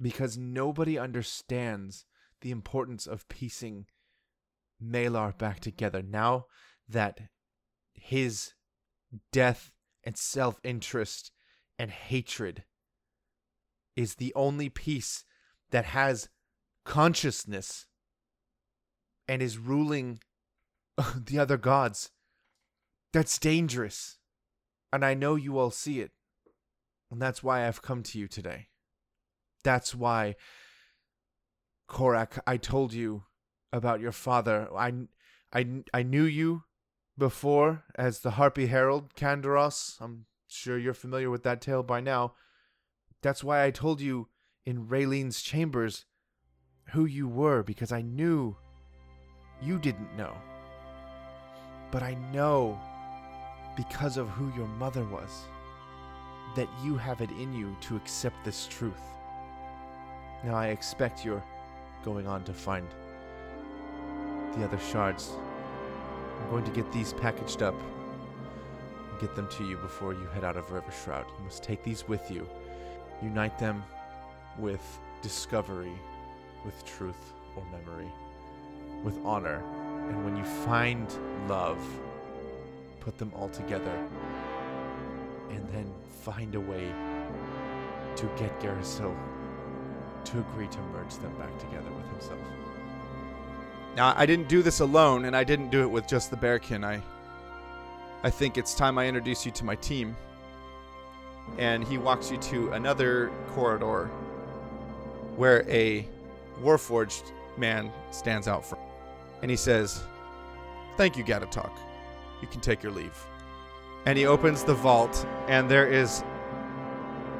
[0.00, 2.04] Because nobody understands
[2.40, 3.86] the importance of piecing
[4.80, 6.46] Malar back together now
[6.88, 7.18] that
[7.92, 8.52] his
[9.32, 9.72] death
[10.04, 11.32] and self interest
[11.78, 12.64] and hatred
[13.96, 15.24] is the only piece
[15.70, 16.28] that has
[16.84, 17.86] consciousness
[19.26, 20.20] and is ruling
[21.16, 22.10] the other gods.
[23.12, 24.18] That's dangerous.
[24.92, 26.12] And I know you all see it.
[27.10, 28.68] And that's why I've come to you today.
[29.64, 30.36] That's why,
[31.86, 33.24] Korak, I told you
[33.72, 34.68] about your father.
[34.76, 34.92] I,
[35.52, 36.64] I, I knew you
[37.16, 39.96] before as the Harpy Herald, Kandaros.
[40.00, 42.34] I'm sure you're familiar with that tale by now.
[43.22, 44.28] That's why I told you
[44.64, 46.04] in Raylene's chambers
[46.92, 48.56] who you were, because I knew
[49.60, 50.36] you didn't know.
[51.90, 52.78] But I know
[53.76, 55.44] because of who your mother was
[56.54, 59.02] that you have it in you to accept this truth.
[60.44, 61.42] Now I expect you're
[62.04, 62.86] going on to find
[64.56, 65.32] the other shards.
[66.40, 70.44] I'm going to get these packaged up and get them to you before you head
[70.44, 71.26] out of River Shroud.
[71.38, 72.48] You must take these with you,
[73.22, 73.82] unite them
[74.58, 75.92] with discovery,
[76.64, 78.10] with truth or memory,
[79.02, 79.62] with honor.
[80.08, 81.12] And when you find
[81.48, 81.78] love,
[83.00, 84.08] put them all together
[85.50, 86.92] and then find a way
[88.16, 89.16] to get Garrisil
[90.24, 92.40] to agree to merge them back together with himself.
[93.96, 96.84] Now, I didn't do this alone, and I didn't do it with just the Bearkin.
[96.84, 97.02] I,
[98.22, 100.16] I think it's time I introduce you to my team.
[101.56, 104.06] And he walks you to another corridor
[105.36, 106.06] where a
[106.62, 108.84] Warforged man stands out front.
[109.42, 110.02] And he says,
[110.96, 111.72] Thank you, Gatatalk.
[112.42, 113.16] You can take your leave
[114.06, 116.22] and he opens the vault, and there is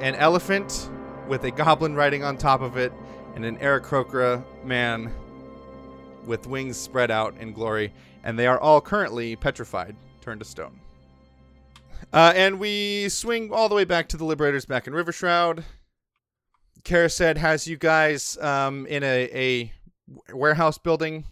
[0.01, 0.91] an elephant
[1.29, 2.93] with a goblin riding on top of it,
[3.35, 5.13] and an Aarakocra man
[6.25, 10.79] with wings spread out in glory, and they are all currently petrified, turned to stone.
[12.13, 15.65] Uh, and we swing all the way back to the Liberators back in Rivershroud.
[16.85, 19.73] Kara said has you guys um, in a, a
[20.33, 21.25] warehouse building,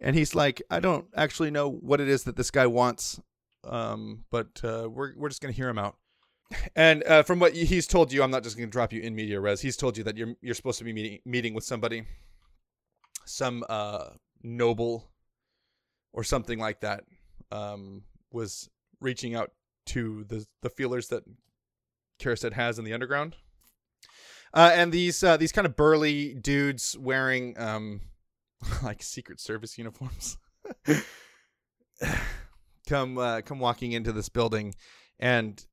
[0.00, 3.20] and he's like, I don't actually know what it is that this guy wants.
[3.68, 5.96] Um, but uh, we're we're just gonna hear him out.
[6.74, 9.40] And uh, from what he's told you, I'm not just gonna drop you in media
[9.40, 9.60] res.
[9.60, 12.04] He's told you that you're you're supposed to be meeting meeting with somebody,
[13.24, 14.10] some uh
[14.42, 15.10] noble,
[16.12, 17.04] or something like that.
[17.50, 18.68] Um, was
[19.00, 19.52] reaching out
[19.86, 21.24] to the the feelers that
[22.18, 23.36] Carised has in the underground.
[24.54, 28.00] Uh, and these uh, these kind of burly dudes wearing um,
[28.82, 30.38] like Secret Service uniforms
[32.88, 34.74] come uh, come walking into this building,
[35.18, 35.64] and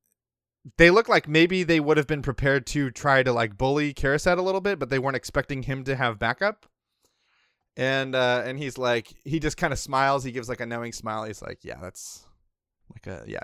[0.78, 4.26] they look like maybe they would have been prepared to try to like bully Carised
[4.38, 6.66] a little bit, but they weren't expecting him to have backup.
[7.76, 10.92] And uh and he's like he just kind of smiles, he gives like a knowing
[10.92, 11.24] smile.
[11.24, 12.26] He's like, "Yeah, that's
[12.90, 13.40] like a yeah,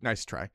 [0.00, 0.50] nice try."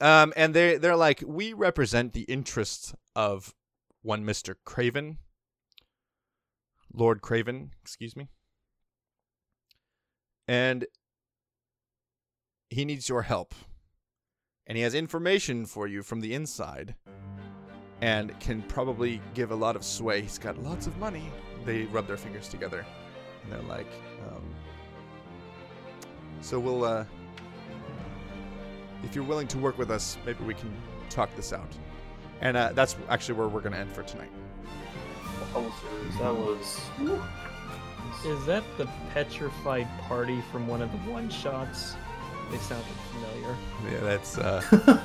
[0.00, 3.54] Um and they they're like, "We represent the interests of
[4.02, 4.54] one Mr.
[4.64, 5.18] Craven.
[6.92, 8.28] Lord Craven, excuse me.
[10.46, 10.86] And
[12.70, 13.54] he needs your help
[14.66, 16.94] and he has information for you from the inside
[18.00, 20.20] and can probably give a lot of sway.
[20.20, 21.32] He's got lots of money.
[21.64, 22.84] They rub their fingers together
[23.42, 23.90] and they're like,
[24.28, 24.42] um,
[26.40, 27.04] so we'll, uh,
[29.02, 30.70] if you're willing to work with us, maybe we can
[31.08, 31.72] talk this out.
[32.40, 34.30] And uh, that's actually where we're going to end for tonight.
[35.54, 36.80] Ulcers, that was.
[38.24, 41.96] Is that the petrified party from one of the one shots?
[42.50, 43.56] They sounded familiar.
[43.90, 45.00] Yeah, that's, uh,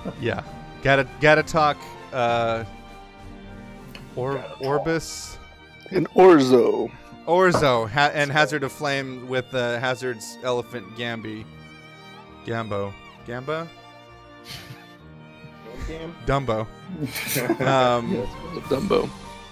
[0.20, 0.42] yeah.
[0.82, 1.76] Gotta, gotta talk,
[2.12, 2.64] uh,
[4.16, 4.60] or, Gotta talk.
[4.62, 5.38] Orbis.
[5.90, 6.90] An Orzo.
[7.26, 11.44] Orzo ha- and Hazard of Flame with uh, Hazard's Elephant Gamby.
[12.46, 12.92] Gambo.
[13.26, 13.68] Gamba?
[15.86, 16.14] Gam?
[16.26, 16.66] Dumbo.
[17.60, 18.26] Um,
[18.68, 19.08] Dumbo.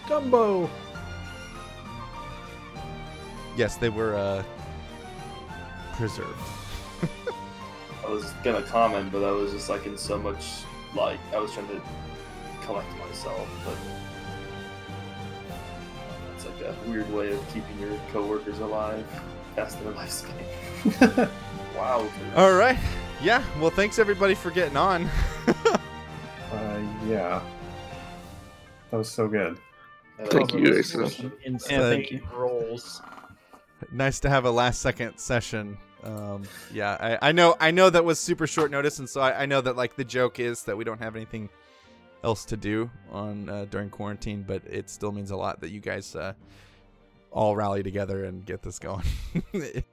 [0.06, 0.68] Dumbo.
[3.56, 4.42] yes, they were uh,
[5.94, 6.30] preserved.
[8.06, 10.62] I was gonna comment, but I was just like in so much
[10.94, 11.80] like I was trying to
[12.62, 13.76] collect myself, but
[16.34, 19.04] it's like a weird way of keeping your coworkers alive
[19.56, 21.28] past their lifespan.
[21.76, 22.08] wow.
[22.36, 22.78] All right.
[23.22, 23.42] Yeah.
[23.60, 25.08] Well, thanks everybody for getting on.
[26.52, 27.42] Uh, yeah.
[28.90, 29.58] That was so good.
[30.26, 31.32] Thank you, Those Asa.
[31.44, 32.22] Insane thank you.
[32.32, 33.02] rolls.
[33.90, 35.76] nice to have a last second session.
[36.06, 39.42] Um, yeah, I, I know I know that was super short notice, and so I,
[39.42, 41.48] I know that like the joke is that we don't have anything
[42.22, 45.80] else to do on uh, during quarantine, but it still means a lot that you
[45.80, 46.34] guys uh,
[47.32, 49.04] all rally together and get this going.